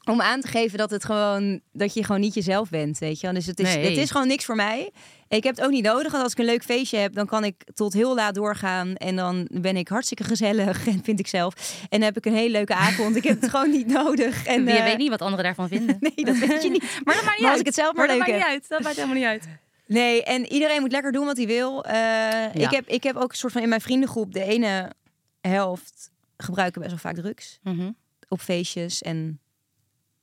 [0.04, 3.32] om aan te geven dat het gewoon dat je gewoon niet jezelf bent, weet je.
[3.32, 3.88] Dus het is, Nee.
[3.88, 4.90] het is gewoon niks voor mij.
[5.36, 6.10] Ik heb het ook niet nodig.
[6.12, 9.16] Want als ik een leuk feestje heb, dan kan ik tot heel laat doorgaan en
[9.16, 11.54] dan ben ik hartstikke gezellig, en vind ik zelf.
[11.80, 13.16] En dan heb ik een hele leuke avond.
[13.16, 14.44] Ik heb het gewoon niet nodig.
[14.46, 15.96] En je eh, weet niet wat anderen daarvan vinden.
[16.14, 17.00] Nee, dat weet je niet.
[17.04, 17.58] Maar dat maakt niet Maar als uit.
[17.60, 18.68] ik het zelf maar dat leuk maakt niet uit.
[18.68, 19.48] Dat maakt helemaal niet uit.
[19.86, 21.84] Nee, en iedereen moet lekker doen wat hij wil.
[21.84, 24.92] Eh, ik, heb, ik heb ook een soort van in mijn vriendengroep de ene
[25.40, 27.90] helft gebruiken best wel vaak drugs Mhm.
[28.28, 29.40] op feestjes en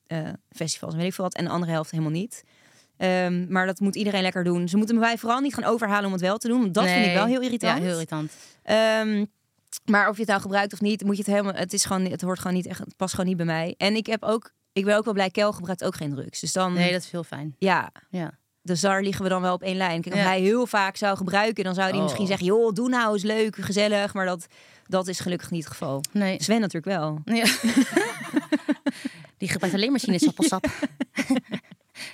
[0.07, 0.19] eh,
[0.51, 1.35] festivals en weet ik veel wat.
[1.35, 2.43] En de andere helft helemaal niet.
[2.97, 4.67] Ehm, maar dat moet iedereen lekker doen.
[4.69, 6.61] Ze moeten mij vooral niet gaan overhalen om het wel te doen.
[6.61, 7.77] Want dat vind ik wel heel irritant.
[7.77, 8.31] Ja, heel irritant.
[8.63, 9.25] Ehm,
[9.85, 11.53] maar of je het nou gebruikt of niet, moet je het helemaal.
[11.53, 12.79] Het is gewoon, het hoort gewoon niet echt.
[12.79, 13.73] Het past gewoon niet bij mij.
[13.77, 15.29] En ik heb ook, ik ben ook wel blij.
[15.29, 16.39] Kel gebruikt ook geen drugs.
[16.39, 17.55] Dus dan, Nee, dat is heel fijn.
[17.59, 17.91] ja.
[18.09, 18.31] Ja.
[18.61, 20.01] Dus daar liggen we dan wel op één lijn.
[20.01, 20.29] Kijk, als Ja.
[20.29, 22.03] hij heel vaak zou gebruiken, dan zou hij Oh.
[22.03, 24.13] misschien zeggen: joh, doe nou eens leuk, gezellig.
[24.13, 24.47] Maar dat,
[24.87, 26.03] dat is gelukkig niet het geval.
[26.11, 26.43] Nee.
[26.43, 27.21] Sven natuurlijk wel.
[27.25, 27.45] Ja.
[29.37, 30.65] Die gebruikt alleen maar sinaasappelsap.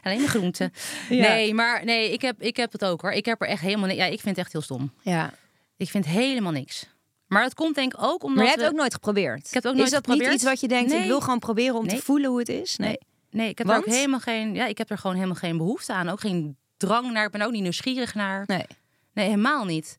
[0.03, 0.73] alleen maar groenten.
[1.09, 1.27] Ja.
[1.27, 3.11] Nee, maar nee, ik heb, ik heb het ook hoor.
[3.11, 3.99] Ik heb er echt helemaal niks.
[3.99, 4.93] Ja, ik vind het echt heel stom.
[5.01, 5.33] Ja.
[5.77, 6.85] Ik vind helemaal niks.
[7.27, 9.47] Maar het komt denk ik ook omdat Maar je hebt we- het ook nooit geprobeerd.
[9.47, 10.29] Ik heb het ook nooit is dat geprobeerd.
[10.31, 11.95] niet iets wat je denkt, ik wil gewoon proberen om Nee.
[11.95, 12.75] te voelen hoe het is?
[12.77, 12.87] Nee.
[12.87, 12.97] Nee.
[13.29, 13.83] Nee, ik heb Want?
[13.85, 14.55] er ook helemaal geen.
[14.55, 16.09] Ja, ik heb er gewoon helemaal geen behoefte aan.
[16.09, 17.25] Ook geen drang naar.
[17.25, 18.43] Ik ben ook niet nieuwsgierig naar.
[18.47, 18.65] Nee.
[19.13, 19.97] Nee, helemaal niet.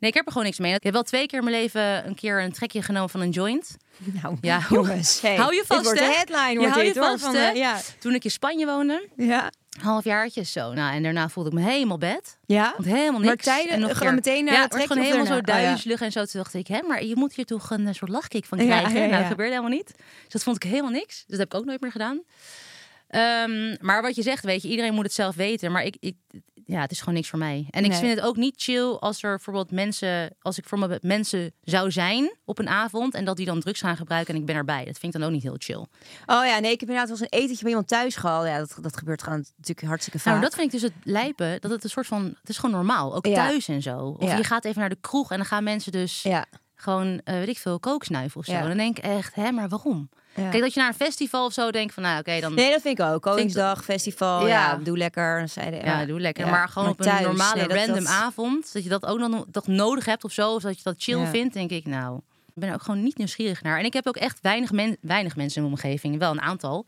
[0.00, 0.74] Nee, ik heb er gewoon niks mee.
[0.74, 3.30] Ik heb wel twee keer in mijn leven een keer een trekje genomen van een
[3.30, 3.76] joint.
[4.22, 5.20] Nou, Ja, jongens.
[5.20, 6.06] Hey, hou je dit vast, wordt hè?
[6.06, 7.80] de headline, Je wordt dit, je vast, van, ja.
[7.98, 9.50] Toen ik in Spanje woonde, Ja.
[9.80, 10.72] halfjaartje zo.
[10.72, 12.38] Nou, en daarna voelde ik me helemaal bed.
[12.46, 12.72] Ja?
[12.76, 13.26] Want helemaal niks.
[13.46, 15.52] Maar tijden- en nog een gewoon meteen na ja, het gewoon helemaal zo daarna?
[15.54, 15.66] Oh, ja.
[15.66, 16.24] duizelig en zo.
[16.24, 18.92] Toen dacht ik, hè, maar je moet hier toch een eh, soort lachkick van krijgen.
[19.00, 19.92] ja, Nou, dat gebeurde helemaal niet.
[19.96, 21.14] Dus dat vond ik helemaal niks.
[21.16, 22.20] Dus dat heb ik ook nooit meer gedaan.
[23.10, 25.72] Ehm, maar wat je zegt, weet je, iedereen moet het zelf weten.
[25.72, 26.16] Maar ik, ik,
[26.64, 27.66] ja, het is gewoon niks voor mij.
[27.70, 30.98] En ik vind het ook niet chill als er bijvoorbeeld mensen, als ik voor me
[31.02, 34.46] mensen zou zijn op een avond en dat die dan drugs gaan gebruiken en ik
[34.46, 34.84] ben erbij.
[34.84, 35.76] Dat vind ik dan ook niet heel chill.
[36.26, 38.46] Oh ja, nee, ik heb inderdaad wel eens een etentje bij iemand thuis gehad.
[38.46, 40.32] Ja, dat, dat gebeurt gewoon natuurlijk hartstikke vaak.
[40.32, 42.74] Nou, dat vind ik dus het lijpen, dat het een soort van, het is gewoon
[42.74, 43.34] normaal, ook Ja.
[43.34, 44.16] thuis en zo.
[44.18, 44.36] Of Ja.
[44.36, 46.46] je gaat even naar de kroeg en dan gaan mensen dus Ja.
[46.74, 48.52] gewoon, eh, weet ik veel, kooksnuiven of zo.
[48.52, 50.08] En dan denk ik echt, hè, maar waarom?
[50.34, 50.48] Ja.
[50.50, 52.80] Kijk, dat je naar een festival of zo denkt van, nou oké, dan Nee, dat
[52.82, 53.22] vind ik ook.
[53.22, 54.76] Koningsdag, festival, ja, Ja.
[54.76, 55.38] doe lekker.
[55.38, 56.44] Dan zeiden, ja, doe lekker.
[56.44, 56.50] Ja.
[56.50, 59.66] Maar gewoon op een normale nee, random dat- avond, dat je dat ook nog dat
[59.66, 61.26] nodig hebt of zo, of dat je dat chill Ja.
[61.26, 62.16] vindt, denk ik, nou,
[62.46, 63.78] ik ben er ook gewoon niet nieuwsgierig naar.
[63.78, 66.86] En ik heb ook echt weinig, men, weinig mensen in mijn omgeving, wel een aantal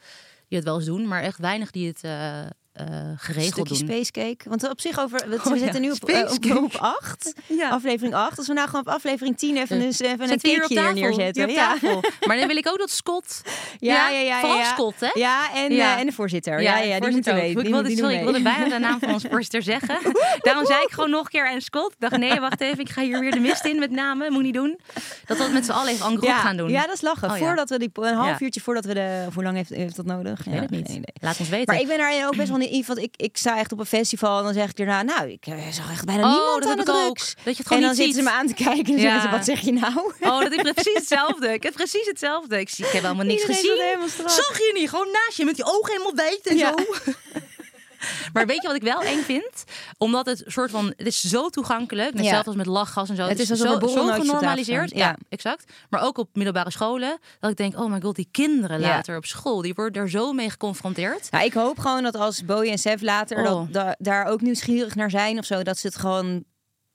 [0.48, 2.38] die het wel eens doen, maar echt weinig die het eh,
[2.72, 3.94] eh, geregeld stukje doen.
[3.94, 4.48] spacecake.
[4.48, 5.24] Want op zich over...
[5.28, 7.32] We, Oh ja, zitten nu op, eh, op acht.
[7.58, 7.68] Ja.
[7.68, 8.38] Aflevering 8.
[8.38, 9.84] Als we nou gewoon op aflevering 10 even, Ja.
[9.86, 11.50] even een Zet hier cakeje neerzetten.
[11.50, 11.76] Ja.
[12.26, 13.42] Maar dan wil ik ook dat Scott.
[13.78, 14.64] Ja, ja, ja, Vooral.
[14.64, 15.10] Scott, hè?
[15.14, 16.62] Ja, en, eh, en de voorzitter.
[16.62, 17.36] Ja, ja, die moeten.
[17.48, 18.54] Ik Die, wilde, die sorry, ik wilde mee.
[18.54, 19.98] bijna de naam van onze voorzitter zeggen.
[20.40, 21.92] Daarom zei ik gewoon nog een keer en Scott.
[21.92, 24.32] Ik dacht, nee, wacht even, ik ga hier weer de mist in met namen.
[24.32, 24.78] Moet niet doen.
[25.26, 26.70] Dat we het met z'n allen even en gaan doen.
[26.70, 27.30] Ja, dat is lachen.
[27.30, 29.26] Oh, voordat we die, een half uurtje voordat we de...
[29.34, 30.46] Hoe lang heeft, heeft dat nodig?
[30.46, 31.10] Ik weet het niet.
[31.20, 31.66] Laat ons weten.
[31.74, 33.86] Maar ik ben daar ook best wel naïef, want ik, ik sta echt op een
[33.86, 36.70] festival en dan zeg ik daarna, nou, ik eh, zag echt bijna Oh, niemand dat
[36.70, 37.16] aan de ik ook.
[37.16, 37.34] drugs.
[37.44, 39.00] Dat je het en dan niet zitten ze me aan te kijken en Ja.
[39.00, 40.12] zeggen ze, wat zeg je nou?
[40.20, 41.52] Oh, dat is precies hetzelfde.
[41.52, 42.60] Ik heb precies hetzelfde.
[42.60, 44.28] Ik, zie, ik heb helemaal niks Iedereen gezien.
[44.28, 44.88] Zag je niet?
[44.88, 46.74] Gewoon naast je met die ogen helemaal wijd en Ja.
[46.76, 46.84] zo.
[48.32, 49.64] Maar weet je wat ik wel eng vind?
[49.98, 52.30] Omdat het soort van, het is zo toegankelijk, net Ja.
[52.30, 53.22] zelfs als met lachgas en zo.
[53.26, 54.90] Het is zo, alsof er zo tafel genormaliseerd.
[54.90, 54.96] Ja.
[54.98, 55.16] Ja.
[55.28, 55.72] exact.
[55.90, 58.88] Maar ook op middelbare scholen, dat ik denk, oh my god, die kinderen Ja.
[58.88, 61.30] later op school, die worden er zo mee geconfronteerd.
[61.30, 63.44] Nou, ik hoop gewoon dat als Bowie en Sef later Oh.
[63.44, 66.44] dat, da- daar ook nieuwsgierig naar zijn of zo, dat ze het gewoon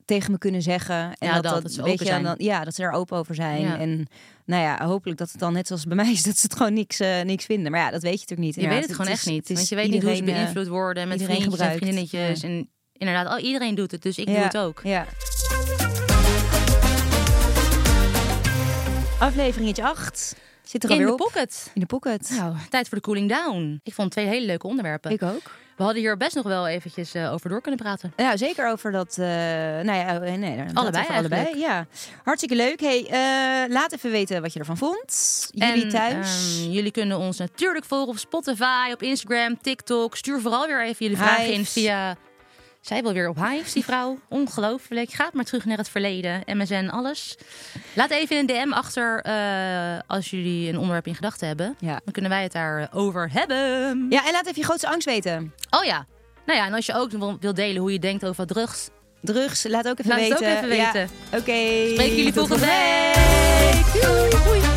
[0.06, 0.96] tegen me kunnen zeggen.
[0.96, 2.24] En Ja, dat, dat, dat, dat ze weet open je, zijn.
[2.24, 3.62] Dan, ja, dat ze daar open over zijn.
[3.62, 3.78] Ja.
[3.78, 4.08] En
[4.48, 6.74] nou ja, hopelijk dat het dan net zoals bij mij is, dat ze het gewoon
[6.74, 7.72] niks, eh, niks vinden.
[7.72, 8.66] Maar ja, dat weet je natuurlijk niet.
[8.66, 9.48] Je weet het gewoon echt niet.
[9.48, 11.84] Want je weet niet hoe ze iedereen, eh, beïnvloed worden met iedereen vriendjes en gebruikt.
[11.84, 12.42] vriendinnetjes.
[12.42, 12.48] Ja.
[12.48, 14.82] En inderdaad, al, iedereen doet het, dus ik doe het ook.
[14.84, 15.06] Ja.
[19.20, 20.36] Afleveringetje 8.
[20.68, 21.32] Zit er in alweer de op.
[21.32, 21.72] pocket.
[21.74, 22.30] In de pocket.
[22.38, 23.80] Nou, tijd voor de cooling down.
[23.84, 25.12] Ik vond twee hele leuke onderwerpen.
[25.12, 25.52] Ik ook.
[25.78, 28.14] We hadden hier best nog wel eventjes eh, over door kunnen praten.
[28.16, 29.18] Ja, zeker over dat.
[29.18, 31.58] eh nou ja, eh, nee, Allebei allebei.
[31.60, 31.86] Ja,
[32.24, 32.80] hartstikke leuk.
[32.80, 35.48] Hey, eh, laat even weten wat je ervan vond.
[35.52, 36.60] Jullie en, thuis.
[36.62, 40.16] ehm, jullie kunnen ons natuurlijk volgen op Spotify, op Instagram, TikTok.
[40.16, 42.18] Stuur vooral weer even jullie vragen in via...
[42.88, 44.20] Zij wil weer op Hives, die vrouw.
[44.30, 45.12] Ongelooflijk.
[45.12, 46.42] Gaat maar terug naar het verleden.
[46.46, 47.38] MSN, alles.
[47.94, 51.76] Laat even een DM achter eh, als jullie een onderwerp in gedachten hebben.
[51.80, 52.00] Ja.
[52.04, 53.58] Dan kunnen wij het daarover hebben.
[54.10, 55.54] ja, en laat even je grootste angst weten.
[55.70, 56.06] Oh ja.
[56.46, 58.90] Nou ja, en als je ook wil- wil delen hoe je denkt over drugs.
[59.22, 60.48] Drugs, laat ook even Laat het weten.
[60.58, 61.10] ook even Ja, weten.
[61.28, 61.92] Oké.
[61.94, 64.02] Spreken jullie volgende week.
[64.04, 64.30] Doei.
[64.60, 64.77] Doei.